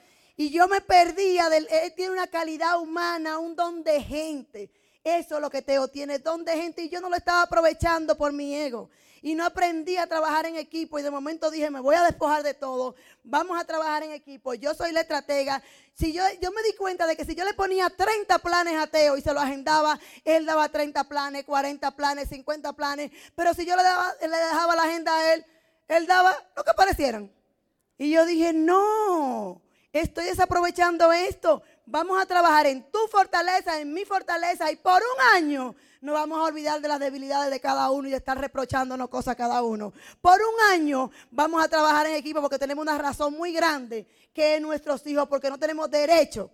Y 0.40 0.50
yo 0.50 0.68
me 0.68 0.80
perdía 0.80 1.48
del, 1.48 1.66
él 1.68 1.92
tiene 1.96 2.12
una 2.12 2.28
calidad 2.28 2.80
humana, 2.80 3.38
un 3.38 3.56
don 3.56 3.82
de 3.82 4.00
gente. 4.00 4.70
Eso 5.02 5.34
es 5.34 5.40
lo 5.42 5.50
que 5.50 5.62
Teo 5.62 5.88
tiene, 5.88 6.20
don 6.20 6.44
de 6.44 6.52
gente. 6.52 6.80
Y 6.82 6.88
yo 6.88 7.00
no 7.00 7.08
lo 7.08 7.16
estaba 7.16 7.42
aprovechando 7.42 8.16
por 8.16 8.32
mi 8.32 8.54
ego. 8.54 8.88
Y 9.20 9.34
no 9.34 9.44
aprendí 9.44 9.96
a 9.96 10.06
trabajar 10.06 10.46
en 10.46 10.54
equipo. 10.54 10.96
Y 10.96 11.02
de 11.02 11.10
momento 11.10 11.50
dije, 11.50 11.72
me 11.72 11.80
voy 11.80 11.96
a 11.96 12.04
despojar 12.04 12.44
de 12.44 12.54
todo. 12.54 12.94
Vamos 13.24 13.60
a 13.60 13.64
trabajar 13.64 14.04
en 14.04 14.12
equipo. 14.12 14.54
Yo 14.54 14.74
soy 14.74 14.92
la 14.92 15.00
estratega. 15.00 15.60
Si 15.94 16.12
yo, 16.12 16.22
yo 16.40 16.52
me 16.52 16.62
di 16.62 16.72
cuenta 16.76 17.08
de 17.08 17.16
que 17.16 17.24
si 17.24 17.34
yo 17.34 17.44
le 17.44 17.54
ponía 17.54 17.90
30 17.90 18.38
planes 18.38 18.78
a 18.78 18.86
Teo 18.86 19.16
y 19.16 19.22
se 19.22 19.34
lo 19.34 19.40
agendaba, 19.40 19.98
él 20.24 20.46
daba 20.46 20.68
30 20.68 21.02
planes, 21.08 21.46
40 21.46 21.96
planes, 21.96 22.28
50 22.28 22.74
planes. 22.74 23.10
Pero 23.34 23.54
si 23.54 23.66
yo 23.66 23.74
le, 23.74 23.82
daba, 23.82 24.14
le 24.20 24.28
dejaba 24.28 24.76
la 24.76 24.84
agenda 24.84 25.16
a 25.16 25.34
él, 25.34 25.44
él 25.88 26.06
daba 26.06 26.32
lo 26.54 26.62
que 26.62 26.74
parecieran. 26.74 27.28
Y 27.98 28.12
yo 28.12 28.24
dije, 28.24 28.52
no 28.52 29.62
estoy 29.92 30.26
desaprovechando 30.26 31.12
esto. 31.12 31.62
Vamos 31.86 32.20
a 32.20 32.26
trabajar 32.26 32.66
en 32.66 32.90
tu 32.90 32.98
fortaleza, 33.10 33.80
en 33.80 33.92
mi 33.92 34.04
fortaleza 34.04 34.70
y 34.70 34.76
por 34.76 35.00
un 35.02 35.36
año 35.36 35.74
no 36.00 36.12
vamos 36.12 36.38
a 36.38 36.42
olvidar 36.44 36.80
de 36.80 36.88
las 36.88 37.00
debilidades 37.00 37.50
de 37.50 37.60
cada 37.60 37.90
uno 37.90 38.08
y 38.08 38.10
de 38.10 38.18
estar 38.18 38.38
reprochándonos 38.38 39.08
cosas 39.08 39.32
a 39.32 39.36
cada 39.36 39.62
uno. 39.62 39.92
Por 40.20 40.38
un 40.40 40.72
año 40.72 41.10
vamos 41.30 41.64
a 41.64 41.68
trabajar 41.68 42.06
en 42.06 42.14
equipo 42.14 42.40
porque 42.40 42.58
tenemos 42.58 42.82
una 42.82 42.98
razón 42.98 43.34
muy 43.34 43.52
grande 43.52 44.06
que 44.32 44.56
es 44.56 44.62
nuestros 44.62 45.04
hijos, 45.06 45.26
porque 45.28 45.50
no 45.50 45.58
tenemos 45.58 45.90
derecho, 45.90 46.50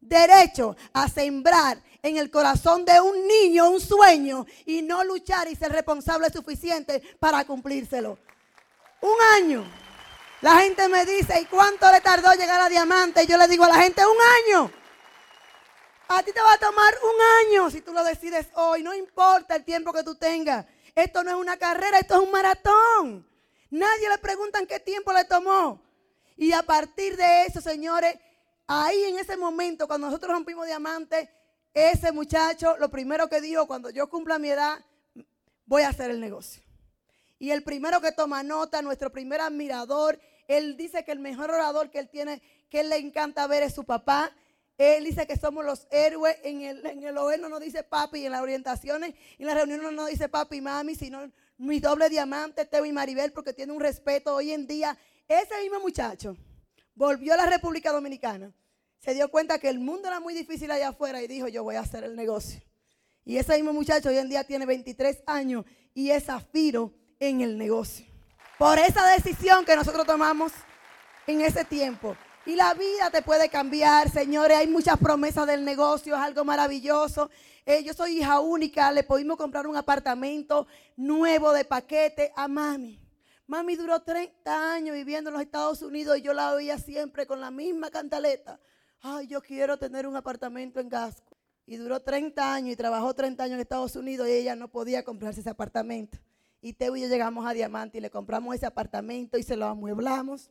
derecho 0.00 0.76
a 0.92 1.08
sembrar 1.08 1.82
en 2.02 2.16
el 2.16 2.30
corazón 2.30 2.84
de 2.84 3.00
un 3.00 3.26
niño 3.26 3.70
un 3.70 3.80
sueño 3.80 4.44
y 4.66 4.82
no 4.82 5.04
luchar 5.04 5.48
y 5.48 5.54
ser 5.54 5.72
responsable 5.72 6.28
suficiente 6.30 7.02
para 7.18 7.44
cumplírselo. 7.44 8.18
Un 9.00 9.16
año. 9.36 9.81
La 10.42 10.60
gente 10.60 10.88
me 10.88 11.06
dice, 11.06 11.40
¿y 11.40 11.46
cuánto 11.46 11.90
le 11.92 12.00
tardó 12.00 12.32
llegar 12.32 12.60
a 12.60 12.68
diamante? 12.68 13.22
Y 13.22 13.26
yo 13.28 13.38
le 13.38 13.46
digo 13.46 13.64
a 13.64 13.68
la 13.68 13.76
gente, 13.76 14.02
un 14.04 14.56
año. 14.56 14.72
A 16.08 16.20
ti 16.24 16.32
te 16.32 16.40
va 16.40 16.54
a 16.54 16.58
tomar 16.58 16.94
un 17.04 17.54
año 17.54 17.70
si 17.70 17.80
tú 17.80 17.92
lo 17.92 18.02
decides 18.02 18.48
hoy. 18.54 18.82
No 18.82 18.92
importa 18.92 19.54
el 19.54 19.64
tiempo 19.64 19.92
que 19.92 20.02
tú 20.02 20.16
tengas. 20.16 20.66
Esto 20.96 21.22
no 21.22 21.30
es 21.30 21.36
una 21.36 21.56
carrera, 21.56 22.00
esto 22.00 22.16
es 22.16 22.20
un 22.20 22.32
maratón. 22.32 23.24
Nadie 23.70 24.08
le 24.08 24.18
pregunta 24.18 24.58
en 24.58 24.66
qué 24.66 24.80
tiempo 24.80 25.12
le 25.12 25.24
tomó. 25.24 25.80
Y 26.36 26.50
a 26.52 26.64
partir 26.64 27.16
de 27.16 27.44
eso, 27.44 27.60
señores, 27.60 28.18
ahí 28.66 29.04
en 29.04 29.20
ese 29.20 29.36
momento, 29.36 29.86
cuando 29.86 30.08
nosotros 30.08 30.32
rompimos 30.32 30.66
diamante, 30.66 31.30
ese 31.72 32.10
muchacho, 32.10 32.76
lo 32.78 32.90
primero 32.90 33.28
que 33.28 33.40
dijo, 33.40 33.68
cuando 33.68 33.90
yo 33.90 34.08
cumpla 34.10 34.40
mi 34.40 34.50
edad, 34.50 34.84
voy 35.66 35.82
a 35.82 35.90
hacer 35.90 36.10
el 36.10 36.20
negocio. 36.20 36.64
Y 37.38 37.52
el 37.52 37.62
primero 37.62 38.00
que 38.00 38.10
toma 38.10 38.42
nota, 38.42 38.82
nuestro 38.82 39.10
primer 39.10 39.40
admirador, 39.40 40.20
él 40.48 40.76
dice 40.76 41.04
que 41.04 41.12
el 41.12 41.18
mejor 41.18 41.50
orador 41.50 41.90
que 41.90 41.98
él 41.98 42.08
tiene, 42.08 42.42
que 42.68 42.80
él 42.80 42.90
le 42.90 42.96
encanta 42.96 43.46
ver 43.46 43.62
es 43.62 43.74
su 43.74 43.84
papá. 43.84 44.34
Él 44.78 45.04
dice 45.04 45.26
que 45.26 45.36
somos 45.36 45.64
los 45.64 45.86
héroes. 45.90 46.36
En 46.42 46.62
el, 46.62 46.84
en 46.86 47.04
el 47.04 47.14
no 47.14 47.48
nos 47.48 47.60
dice 47.60 47.82
papi, 47.84 48.26
en 48.26 48.32
las 48.32 48.40
orientaciones, 48.40 49.14
en 49.38 49.46
las 49.46 49.54
reuniones 49.54 49.84
no 49.84 49.92
nos 49.92 50.08
dice 50.08 50.28
papi 50.28 50.56
y 50.56 50.60
mami, 50.60 50.94
sino 50.94 51.30
mi 51.58 51.78
doble 51.78 52.08
diamante, 52.08 52.64
Teo 52.64 52.84
y 52.84 52.92
Maribel, 52.92 53.32
porque 53.32 53.52
tiene 53.52 53.72
un 53.72 53.80
respeto 53.80 54.34
hoy 54.34 54.52
en 54.52 54.66
día. 54.66 54.98
Ese 55.28 55.60
mismo 55.62 55.80
muchacho 55.80 56.36
volvió 56.94 57.34
a 57.34 57.36
la 57.36 57.46
República 57.46 57.92
Dominicana, 57.92 58.52
se 58.98 59.14
dio 59.14 59.30
cuenta 59.30 59.58
que 59.58 59.68
el 59.68 59.80
mundo 59.80 60.08
era 60.08 60.20
muy 60.20 60.34
difícil 60.34 60.70
allá 60.70 60.88
afuera 60.88 61.22
y 61.22 61.26
dijo, 61.26 61.48
yo 61.48 61.64
voy 61.64 61.76
a 61.76 61.80
hacer 61.80 62.04
el 62.04 62.14
negocio. 62.14 62.62
Y 63.24 63.36
ese 63.36 63.54
mismo 63.54 63.72
muchacho 63.72 64.08
hoy 64.08 64.18
en 64.18 64.28
día 64.28 64.44
tiene 64.44 64.66
23 64.66 65.22
años 65.26 65.64
y 65.94 66.10
es 66.10 66.24
zafiro 66.24 66.92
en 67.18 67.40
el 67.40 67.58
negocio. 67.58 68.11
Por 68.62 68.78
esa 68.78 69.04
decisión 69.08 69.64
que 69.64 69.74
nosotros 69.74 70.06
tomamos 70.06 70.52
en 71.26 71.40
ese 71.40 71.64
tiempo. 71.64 72.16
Y 72.46 72.54
la 72.54 72.74
vida 72.74 73.10
te 73.10 73.20
puede 73.20 73.48
cambiar, 73.48 74.08
señores. 74.08 74.56
Hay 74.56 74.68
muchas 74.68 74.96
promesas 74.98 75.48
del 75.48 75.64
negocio, 75.64 76.14
es 76.14 76.20
algo 76.20 76.44
maravilloso. 76.44 77.28
Eh, 77.66 77.82
yo 77.82 77.92
soy 77.92 78.18
hija 78.18 78.38
única, 78.38 78.92
le 78.92 79.02
pudimos 79.02 79.36
comprar 79.36 79.66
un 79.66 79.76
apartamento 79.76 80.68
nuevo 80.96 81.52
de 81.52 81.64
paquete 81.64 82.32
a 82.36 82.46
mami. 82.46 83.00
Mami 83.48 83.74
duró 83.74 84.00
30 84.00 84.74
años 84.74 84.94
viviendo 84.94 85.30
en 85.30 85.34
los 85.34 85.42
Estados 85.42 85.82
Unidos 85.82 86.18
y 86.18 86.22
yo 86.22 86.32
la 86.32 86.52
oía 86.52 86.78
siempre 86.78 87.26
con 87.26 87.40
la 87.40 87.50
misma 87.50 87.90
cantaleta. 87.90 88.60
Ay, 89.00 89.26
yo 89.26 89.42
quiero 89.42 89.76
tener 89.76 90.06
un 90.06 90.14
apartamento 90.14 90.78
en 90.78 90.88
Gasco. 90.88 91.36
Y 91.66 91.78
duró 91.78 91.98
30 91.98 92.54
años 92.54 92.74
y 92.74 92.76
trabajó 92.76 93.12
30 93.12 93.42
años 93.42 93.54
en 93.54 93.60
Estados 93.62 93.96
Unidos 93.96 94.28
y 94.28 94.34
ella 94.34 94.54
no 94.54 94.68
podía 94.68 95.02
comprarse 95.02 95.40
ese 95.40 95.50
apartamento. 95.50 96.16
Y 96.64 96.74
Teo 96.74 96.94
y 96.94 97.00
yo 97.00 97.08
llegamos 97.08 97.44
a 97.44 97.52
Diamante 97.52 97.98
y 97.98 98.00
le 98.00 98.08
compramos 98.08 98.54
ese 98.54 98.66
apartamento 98.66 99.36
y 99.36 99.42
se 99.42 99.56
lo 99.56 99.66
amueblamos. 99.66 100.48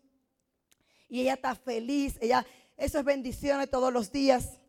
Y 1.07 1.21
ella 1.21 1.35
está 1.35 1.55
feliz. 1.55 2.17
Ella, 2.19 2.45
eso 2.75 2.99
es 2.99 3.05
bendiciones 3.05 3.69
todos 3.69 3.93
los 3.93 4.11
días. 4.11 4.59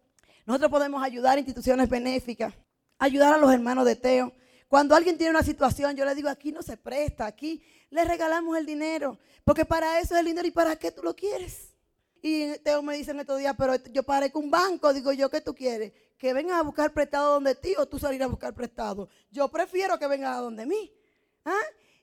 Nosotros 0.46 0.70
podemos 0.70 1.02
ayudar 1.02 1.36
a 1.36 1.40
instituciones 1.40 1.88
benéficas, 1.88 2.54
ayudar 2.96 3.34
a 3.34 3.38
los 3.38 3.52
hermanos 3.52 3.84
de 3.84 3.96
Teo. 3.96 4.32
Cuando 4.68 4.94
alguien 4.94 5.18
tiene 5.18 5.32
una 5.32 5.42
situación, 5.42 5.96
yo 5.96 6.04
le 6.04 6.14
digo, 6.14 6.28
aquí 6.28 6.52
no 6.52 6.62
se 6.62 6.76
presta, 6.76 7.26
aquí 7.26 7.60
le 7.90 8.04
regalamos 8.04 8.56
el 8.56 8.64
dinero, 8.64 9.18
porque 9.44 9.64
para 9.64 10.00
eso 10.00 10.14
es 10.14 10.20
el 10.20 10.26
dinero 10.26 10.46
y 10.46 10.52
para 10.52 10.76
qué 10.76 10.92
tú 10.92 11.02
lo 11.02 11.14
quieres. 11.14 11.74
Y 12.22 12.56
Teo 12.60 12.82
me 12.82 12.96
dice 12.96 13.10
en 13.10 13.20
estos 13.20 13.38
días, 13.38 13.54
pero 13.58 13.74
yo 13.90 14.04
parezco 14.04 14.38
un 14.38 14.50
banco, 14.50 14.92
digo 14.94 15.12
yo, 15.12 15.28
¿qué 15.28 15.40
tú 15.40 15.54
quieres? 15.54 15.92
Que 16.16 16.32
vengan 16.32 16.56
a 16.56 16.62
buscar 16.62 16.92
prestado 16.92 17.34
donde 17.34 17.56
ti 17.56 17.74
o 17.76 17.86
tú 17.86 17.98
salir 17.98 18.22
a 18.22 18.28
buscar 18.28 18.54
prestado. 18.54 19.08
Yo 19.32 19.48
prefiero 19.48 19.98
que 19.98 20.06
vengan 20.06 20.34
a 20.34 20.38
donde 20.38 20.64
mí. 20.64 20.92
¿Ah? 21.44 21.62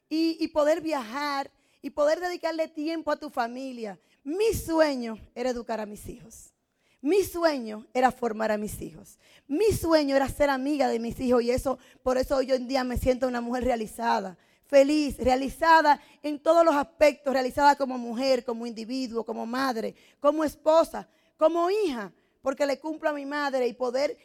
Y, 0.09 0.37
y 0.39 0.47
poder 0.49 0.81
viajar 0.81 1.51
y 1.81 1.89
poder 1.91 2.19
dedicarle 2.19 2.67
tiempo 2.67 3.11
a 3.11 3.17
tu 3.17 3.29
familia. 3.29 3.99
Mi 4.23 4.53
sueño 4.53 5.17
era 5.35 5.51
educar 5.51 5.79
a 5.79 5.85
mis 5.85 6.07
hijos. 6.07 6.53
Mi 7.01 7.23
sueño 7.23 7.85
era 7.93 8.11
formar 8.11 8.51
a 8.51 8.57
mis 8.57 8.81
hijos. 8.81 9.17
Mi 9.47 9.71
sueño 9.71 10.15
era 10.15 10.27
ser 10.27 10.49
amiga 10.49 10.89
de 10.89 10.99
mis 10.99 11.19
hijos 11.19 11.41
y 11.43 11.51
eso, 11.51 11.79
por 12.03 12.17
eso 12.17 12.35
hoy 12.35 12.51
en 12.51 12.67
día 12.67 12.83
me 12.83 12.97
siento 12.97 13.27
una 13.27 13.39
mujer 13.39 13.63
realizada, 13.63 14.37
feliz, 14.67 15.17
realizada 15.17 16.01
en 16.21 16.39
todos 16.39 16.65
los 16.65 16.75
aspectos, 16.75 17.33
realizada 17.33 17.75
como 17.75 17.97
mujer, 17.97 18.43
como 18.43 18.67
individuo, 18.67 19.23
como 19.23 19.45
madre, 19.45 19.95
como 20.19 20.43
esposa, 20.43 21.07
como 21.37 21.69
hija, 21.71 22.11
porque 22.41 22.65
le 22.65 22.79
cumplo 22.79 23.09
a 23.09 23.13
mi 23.13 23.25
madre 23.25 23.65
y 23.67 23.73
poder 23.73 24.17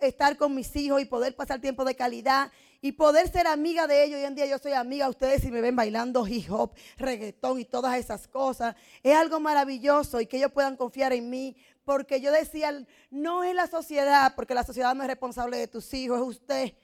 estar 0.00 0.36
con 0.36 0.54
mis 0.54 0.74
hijos 0.76 1.00
y 1.00 1.06
poder 1.06 1.34
pasar 1.34 1.60
tiempo 1.60 1.84
de 1.84 1.94
calidad 1.94 2.52
y 2.80 2.92
poder 2.92 3.30
ser 3.30 3.46
amiga 3.46 3.86
de 3.86 4.04
ellos. 4.04 4.18
Hoy 4.18 4.24
en 4.24 4.34
día 4.34 4.46
yo 4.46 4.58
soy 4.58 4.72
amiga 4.72 5.06
de 5.06 5.10
ustedes 5.10 5.44
y 5.44 5.50
me 5.50 5.60
ven 5.60 5.76
bailando 5.76 6.26
hip 6.26 6.50
hop, 6.50 6.72
reggaetón 6.96 7.60
y 7.60 7.64
todas 7.64 7.96
esas 7.96 8.28
cosas. 8.28 8.76
Es 9.02 9.16
algo 9.16 9.40
maravilloso 9.40 10.20
y 10.20 10.26
que 10.26 10.36
ellos 10.36 10.52
puedan 10.52 10.76
confiar 10.76 11.12
en 11.12 11.28
mí 11.28 11.56
porque 11.84 12.20
yo 12.20 12.30
decía, 12.30 12.84
no 13.10 13.44
es 13.44 13.54
la 13.54 13.66
sociedad, 13.66 14.34
porque 14.36 14.54
la 14.54 14.62
sociedad 14.62 14.94
no 14.94 15.02
es 15.02 15.08
responsable 15.08 15.56
de 15.56 15.68
tus 15.68 15.92
hijos, 15.94 16.18
es 16.18 16.26
usted. 16.26 16.74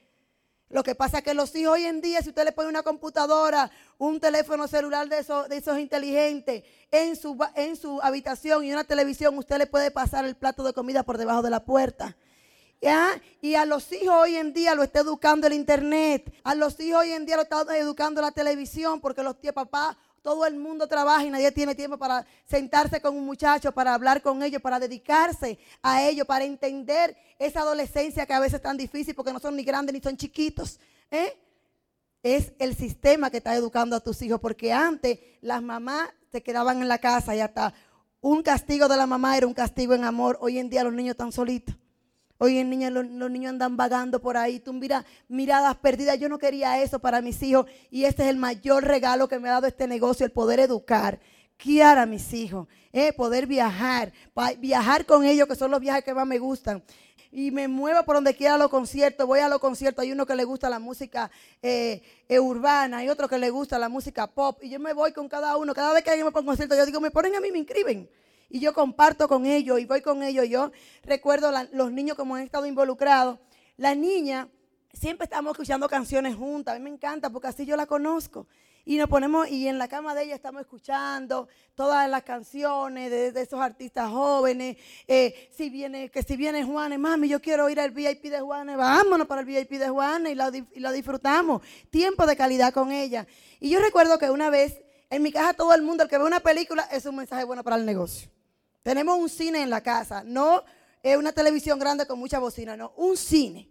Lo 0.67 0.81
que 0.81 0.95
pasa 0.95 1.19
es 1.19 1.23
que 1.23 1.35
los 1.35 1.55
hijos 1.55 1.73
hoy 1.73 1.85
en 1.85 2.01
día, 2.01 2.21
si 2.21 2.29
usted 2.29 2.43
le 2.43 2.51
pone 2.51 2.69
una 2.69 2.81
computadora, 2.81 3.69
un 3.99 4.19
teléfono 4.19 4.67
celular 4.67 5.07
de 5.07 5.19
esos, 5.19 5.47
de 5.47 5.57
esos 5.57 5.77
inteligentes 5.77 6.63
en 6.89 7.15
su, 7.15 7.37
en 7.55 7.75
su 7.75 8.01
habitación 8.01 8.65
y 8.65 8.71
una 8.73 8.83
televisión, 8.83 9.37
usted 9.37 9.59
le 9.59 9.67
puede 9.67 9.91
pasar 9.91 10.25
el 10.25 10.35
plato 10.35 10.63
de 10.63 10.73
comida 10.73 11.03
por 11.03 11.19
debajo 11.19 11.43
de 11.43 11.51
la 11.51 11.63
puerta. 11.63 12.17
Y 13.41 13.55
a 13.55 13.65
los 13.65 13.91
hijos 13.91 14.15
hoy 14.15 14.35
en 14.35 14.53
día 14.53 14.75
lo 14.75 14.83
está 14.83 14.99
educando 14.99 15.47
el 15.47 15.53
internet. 15.53 16.31
A 16.43 16.53
los 16.53 16.79
hijos 16.79 17.01
hoy 17.01 17.11
en 17.11 17.25
día 17.25 17.35
lo 17.35 17.41
está 17.43 17.65
educando 17.77 18.21
la 18.21 18.31
televisión 18.31 19.01
porque 19.01 19.23
los 19.23 19.39
tíos 19.39 19.53
papás 19.53 19.97
todo 20.21 20.45
el 20.45 20.55
mundo 20.55 20.87
trabaja 20.87 21.23
y 21.23 21.29
nadie 21.29 21.51
tiene 21.51 21.75
tiempo 21.75 21.97
para 21.97 22.25
sentarse 22.45 22.99
con 22.99 23.15
un 23.15 23.25
muchacho, 23.25 23.71
para 23.71 23.93
hablar 23.93 24.23
con 24.23 24.41
ellos, 24.41 24.59
para 24.59 24.79
dedicarse 24.79 25.59
a 25.83 26.03
ellos, 26.03 26.25
para 26.25 26.45
entender 26.45 27.15
esa 27.37 27.61
adolescencia 27.61 28.25
que 28.25 28.33
a 28.33 28.39
veces 28.39 28.55
es 28.55 28.61
tan 28.63 28.75
difícil 28.75 29.13
porque 29.13 29.31
no 29.31 29.39
son 29.39 29.55
ni 29.55 29.63
grandes 29.63 29.93
ni 29.93 30.01
son 30.01 30.17
chiquitos. 30.17 30.79
¿eh? 31.11 31.37
Es 32.23 32.53
el 32.57 32.75
sistema 32.75 33.29
que 33.29 33.37
está 33.37 33.53
educando 33.53 33.95
a 33.95 33.99
tus 33.99 34.19
hijos, 34.23 34.39
porque 34.39 34.73
antes 34.73 35.19
las 35.41 35.61
mamás 35.61 36.09
se 36.31 36.41
quedaban 36.41 36.81
en 36.81 36.87
la 36.87 36.97
casa 36.97 37.35
y 37.35 37.39
hasta 37.39 37.75
un 38.19 38.41
castigo 38.41 38.87
de 38.87 38.97
la 38.97 39.05
mamá 39.05 39.37
era 39.37 39.45
un 39.45 39.53
castigo 39.53 39.93
en 39.93 40.03
amor. 40.03 40.39
Hoy 40.41 40.57
en 40.57 40.71
día 40.71 40.83
los 40.83 40.93
niños 40.93 41.11
están 41.11 41.31
solitos. 41.31 41.75
Hoy 42.37 42.57
en 42.57 42.69
niña, 42.69 42.89
los, 42.89 43.05
niños 43.05 43.51
andan 43.51 43.77
vagando 43.77 44.19
por 44.19 44.35
ahí. 44.35 44.59
Tú 44.59 44.73
mira, 44.73 45.05
miradas 45.29 45.77
perdidas. 45.77 46.19
Yo 46.19 46.27
no 46.27 46.37
quería 46.37 46.81
eso 46.81 46.99
para 46.99 47.21
mis 47.21 47.41
hijos. 47.41 47.65
Y 47.89 48.03
este 48.03 48.23
es 48.23 48.29
el 48.29 48.37
mayor 48.37 48.83
regalo 48.83 49.27
que 49.29 49.39
me 49.39 49.47
ha 49.47 49.53
dado 49.53 49.67
este 49.67 49.87
negocio, 49.87 50.25
el 50.25 50.31
poder 50.31 50.59
educar. 50.59 51.19
Guiar 51.63 51.97
a 51.97 52.05
mis 52.05 52.33
hijos. 52.33 52.67
Eh, 52.91 53.13
poder 53.13 53.47
viajar. 53.47 54.11
Viajar 54.59 55.05
con 55.05 55.23
ellos, 55.23 55.47
que 55.47 55.55
son 55.55 55.71
los 55.71 55.79
viajes 55.79 56.03
que 56.03 56.13
más 56.13 56.27
me 56.27 56.37
gustan. 56.37 56.83
Y 57.31 57.51
me 57.51 57.69
muevo 57.69 58.03
por 58.03 58.15
donde 58.15 58.35
quiera 58.35 58.55
a 58.55 58.57
los 58.57 58.69
conciertos. 58.69 59.25
Voy 59.25 59.39
a 59.39 59.47
los 59.47 59.59
conciertos. 59.59 60.03
Hay 60.03 60.11
uno 60.11 60.25
que 60.25 60.35
le 60.35 60.43
gusta 60.43 60.69
la 60.69 60.79
música 60.79 61.31
eh, 61.61 62.01
eh, 62.27 62.39
urbana. 62.39 62.97
Hay 62.97 63.07
otro 63.07 63.29
que 63.29 63.37
le 63.37 63.49
gusta 63.49 63.79
la 63.79 63.87
música 63.87 64.27
pop. 64.27 64.59
Y 64.61 64.69
yo 64.69 64.79
me 64.79 64.91
voy 64.91 65.13
con 65.13 65.29
cada 65.29 65.55
uno. 65.55 65.73
Cada 65.73 65.93
vez 65.93 66.03
que 66.03 66.09
alguien 66.09 66.25
me 66.25 66.33
pone 66.33 66.41
un 66.41 66.47
concierto, 66.47 66.75
yo 66.75 66.85
digo, 66.85 66.99
me 66.99 67.11
ponen 67.11 67.33
a 67.33 67.39
mí, 67.39 67.49
me 67.49 67.59
inscriben 67.59 68.09
y 68.49 68.59
yo 68.59 68.73
comparto 68.73 69.27
con 69.27 69.45
ellos 69.45 69.79
y 69.79 69.85
voy 69.85 70.01
con 70.01 70.23
ellos. 70.23 70.47
Yo 70.47 70.71
recuerdo 71.03 71.51
los 71.71 71.91
niños 71.91 72.15
como 72.17 72.35
han 72.35 72.43
estado 72.43 72.65
involucrados. 72.65 73.39
La 73.77 73.95
niña, 73.95 74.47
siempre 74.93 75.25
estamos 75.25 75.51
escuchando 75.51 75.89
canciones 75.89 76.35
juntas. 76.35 76.75
A 76.75 76.79
mí 76.79 76.83
me 76.83 76.89
encanta 76.89 77.29
porque 77.29 77.47
así 77.47 77.65
yo 77.65 77.75
la 77.75 77.85
conozco. 77.85 78.47
Y 78.87 78.97
nos 78.97 79.09
ponemos, 79.09 79.49
y 79.49 79.67
en 79.67 79.79
la 79.79 79.87
cama 79.87 80.13
de 80.13 80.25
ella 80.25 80.35
estamos 80.35 80.61
escuchando 80.61 81.47
todas 81.73 82.07
las 82.07 82.21
canciones 82.21 83.09
de, 83.09 83.41
esos 83.41 83.59
artistas 83.59 84.11
jóvenes. 84.11 84.77
Eh, 85.07 85.49
si 85.57 85.71
viene, 85.71 86.09
que 86.11 86.21
si 86.21 86.37
viene 86.37 86.63
Juanes, 86.63 86.99
mami, 86.99 87.27
yo 87.27 87.41
quiero 87.41 87.67
ir 87.67 87.79
al 87.79 87.89
VIP 87.89 88.25
de 88.25 88.41
Juanes, 88.41 88.77
vámonos 88.77 89.25
para 89.25 89.41
el 89.41 89.47
VIP 89.47 89.71
de 89.71 89.89
Juanes 89.89 90.33
y 90.33 90.35
lo, 90.35 90.55
y 90.55 90.79
lo 90.79 90.91
disfrutamos. 90.91 91.63
Tiempo 91.89 92.27
de 92.27 92.35
calidad 92.35 92.71
con 92.71 92.91
ella. 92.91 93.25
Y 93.59 93.71
yo 93.71 93.79
recuerdo 93.79 94.19
que 94.19 94.29
una 94.29 94.51
vez 94.51 94.84
en 95.09 95.21
mi 95.21 95.31
casa 95.31 95.53
todo 95.53 95.73
el 95.73 95.81
mundo, 95.81 96.03
el 96.03 96.09
que 96.09 96.17
ve 96.17 96.25
una 96.25 96.39
película, 96.39 96.83
es 96.91 97.05
un 97.05 97.15
mensaje 97.15 97.43
bueno 97.43 97.63
para 97.63 97.75
el 97.75 97.85
negocio. 97.85 98.29
Tenemos 98.83 99.17
un 99.17 99.29
cine 99.29 99.61
en 99.61 99.69
la 99.69 99.81
casa, 99.81 100.23
no 100.23 100.63
una 101.17 101.31
televisión 101.33 101.77
grande 101.77 102.07
con 102.07 102.17
mucha 102.17 102.39
bocina, 102.39 102.75
no, 102.75 102.93
un 102.97 103.15
cine. 103.15 103.69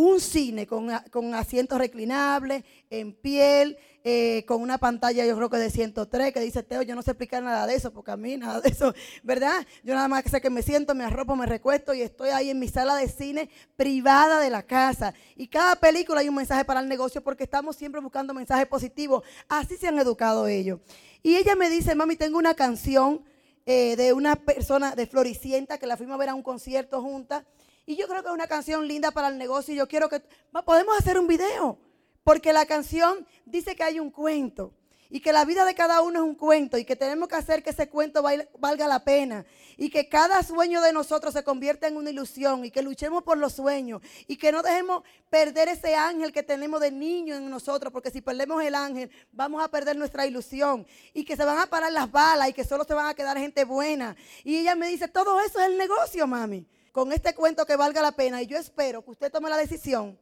Un 0.00 0.20
cine 0.20 0.64
con, 0.64 0.88
asientos 1.34 1.76
reclinables, 1.76 2.62
en 2.88 3.12
piel, 3.12 3.76
eh, 4.04 4.44
con 4.46 4.62
una 4.62 4.78
pantalla 4.78 5.26
yo 5.26 5.34
creo 5.34 5.50
que 5.50 5.56
de 5.56 5.70
103 5.70 6.32
que 6.32 6.38
dice 6.38 6.62
Teo, 6.62 6.82
yo 6.82 6.94
no 6.94 7.02
sé 7.02 7.10
explicar 7.10 7.42
nada 7.42 7.66
de 7.66 7.74
eso, 7.74 7.92
porque 7.92 8.12
a 8.12 8.16
mí 8.16 8.36
nada 8.36 8.60
de 8.60 8.68
eso, 8.68 8.94
¿verdad? 9.24 9.66
Yo 9.82 9.96
nada 9.96 10.06
más 10.06 10.22
sé 10.30 10.40
que 10.40 10.50
me 10.50 10.62
siento, 10.62 10.94
me 10.94 11.02
arropo, 11.02 11.34
me 11.34 11.46
recuesto 11.46 11.94
y 11.94 12.02
estoy 12.02 12.28
ahí 12.28 12.48
en 12.50 12.60
mi 12.60 12.68
sala 12.68 12.94
de 12.94 13.08
cine 13.08 13.50
privada 13.74 14.38
de 14.38 14.50
la 14.50 14.62
casa. 14.62 15.14
Y 15.34 15.48
cada 15.48 15.74
película 15.74 16.20
hay 16.20 16.28
un 16.28 16.36
mensaje 16.36 16.64
para 16.64 16.78
el 16.78 16.88
negocio 16.88 17.20
porque 17.20 17.42
estamos 17.42 17.74
siempre 17.74 18.00
buscando 18.00 18.32
mensajes 18.32 18.68
positivos. 18.68 19.24
Así 19.48 19.76
se 19.78 19.88
han 19.88 19.98
educado 19.98 20.46
ellos. 20.46 20.78
Y 21.24 21.34
ella 21.34 21.56
me 21.56 21.68
dice, 21.70 21.96
mami, 21.96 22.14
tengo 22.14 22.38
una 22.38 22.54
canción 22.54 23.24
eh, 23.66 23.96
de 23.96 24.12
una 24.12 24.36
persona 24.36 24.94
de 24.94 25.08
Floricienta 25.08 25.76
que 25.76 25.88
la 25.88 25.96
fuimos 25.96 26.14
a 26.14 26.18
ver 26.18 26.28
a 26.28 26.36
un 26.36 26.44
concierto 26.44 27.02
juntas. 27.02 27.42
Y 27.88 27.96
yo 27.96 28.06
creo 28.06 28.20
que 28.20 28.28
es 28.28 28.34
una 28.34 28.46
canción 28.46 28.86
linda 28.86 29.12
para 29.12 29.28
el 29.28 29.38
negocio 29.38 29.72
y 29.72 29.78
yo 29.78 29.88
quiero 29.88 30.10
que 30.10 30.20
podemos 30.66 30.94
hacer 30.98 31.18
un 31.18 31.26
video. 31.26 31.78
Porque 32.22 32.52
la 32.52 32.66
canción 32.66 33.26
dice 33.46 33.74
que 33.74 33.82
hay 33.82 33.98
un 33.98 34.10
cuento 34.10 34.74
y 35.08 35.20
que 35.20 35.32
la 35.32 35.46
vida 35.46 35.64
de 35.64 35.74
cada 35.74 36.02
uno 36.02 36.18
es 36.18 36.24
un 36.26 36.34
cuento 36.34 36.76
y 36.76 36.84
que 36.84 36.96
tenemos 36.96 37.30
que 37.30 37.36
hacer 37.36 37.62
que 37.62 37.70
ese 37.70 37.88
cuento 37.88 38.22
valga 38.58 38.86
la 38.86 39.04
pena 39.04 39.46
y 39.78 39.88
que 39.88 40.06
cada 40.06 40.42
sueño 40.42 40.82
de 40.82 40.92
nosotros 40.92 41.32
se 41.32 41.42
convierta 41.42 41.88
en 41.88 41.96
una 41.96 42.10
ilusión 42.10 42.62
y 42.62 42.70
que 42.70 42.82
luchemos 42.82 43.22
por 43.22 43.38
los 43.38 43.54
sueños 43.54 44.02
y 44.26 44.36
que 44.36 44.52
no 44.52 44.62
dejemos 44.62 45.02
perder 45.30 45.68
ese 45.68 45.94
ángel 45.94 46.30
que 46.30 46.42
tenemos 46.42 46.82
de 46.82 46.90
niño 46.90 47.36
en 47.36 47.48
nosotros 47.48 47.90
porque 47.90 48.10
si 48.10 48.20
perdemos 48.20 48.62
el 48.62 48.74
ángel 48.74 49.10
vamos 49.32 49.64
a 49.64 49.68
perder 49.68 49.96
nuestra 49.96 50.26
ilusión 50.26 50.86
y 51.14 51.24
que 51.24 51.36
se 51.36 51.44
van 51.46 51.58
a 51.58 51.68
parar 51.68 51.90
las 51.90 52.12
balas 52.12 52.50
y 52.50 52.52
que 52.52 52.64
solo 52.64 52.84
se 52.84 52.92
van 52.92 53.06
a 53.06 53.14
quedar 53.14 53.38
gente 53.38 53.64
buena 53.64 54.14
y 54.44 54.58
ella 54.58 54.74
me 54.74 54.88
dice 54.88 55.08
todo 55.08 55.40
eso 55.40 55.58
es 55.58 55.68
el 55.68 55.78
negocio 55.78 56.26
mami 56.26 56.66
con 56.92 57.12
este 57.12 57.34
cuento 57.34 57.66
que 57.66 57.76
valga 57.76 58.02
la 58.02 58.12
pena 58.12 58.42
y 58.42 58.46
yo 58.46 58.58
espero 58.58 59.04
que 59.04 59.10
usted 59.10 59.30
tome 59.30 59.50
la 59.50 59.56
decisión 59.56 60.18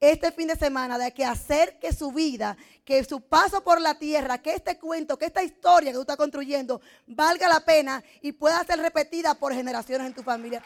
este 0.00 0.32
fin 0.32 0.48
de 0.48 0.56
semana 0.56 0.96
de 0.98 1.12
que 1.12 1.24
hacer 1.24 1.78
que 1.78 1.92
su 1.92 2.10
vida, 2.10 2.56
que 2.84 3.04
su 3.04 3.20
paso 3.20 3.62
por 3.62 3.80
la 3.80 3.98
tierra, 3.98 4.38
que 4.38 4.54
este 4.54 4.78
cuento, 4.78 5.18
que 5.18 5.26
esta 5.26 5.42
historia 5.42 5.90
que 5.90 5.96
tú 5.96 6.00
estás 6.00 6.16
construyendo 6.16 6.80
valga 7.06 7.48
la 7.48 7.60
pena 7.60 8.02
y 8.22 8.32
pueda 8.32 8.64
ser 8.64 8.78
repetida 8.78 9.34
por 9.34 9.52
generaciones 9.52 10.06
en 10.06 10.14
tu 10.14 10.22
familia. 10.22 10.62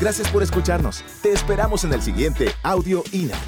Gracias 0.00 0.30
por 0.30 0.42
escucharnos. 0.42 1.04
Te 1.22 1.32
esperamos 1.32 1.84
en 1.84 1.92
el 1.92 2.02
siguiente 2.02 2.52
Audio 2.62 3.02
INA. 3.12 3.38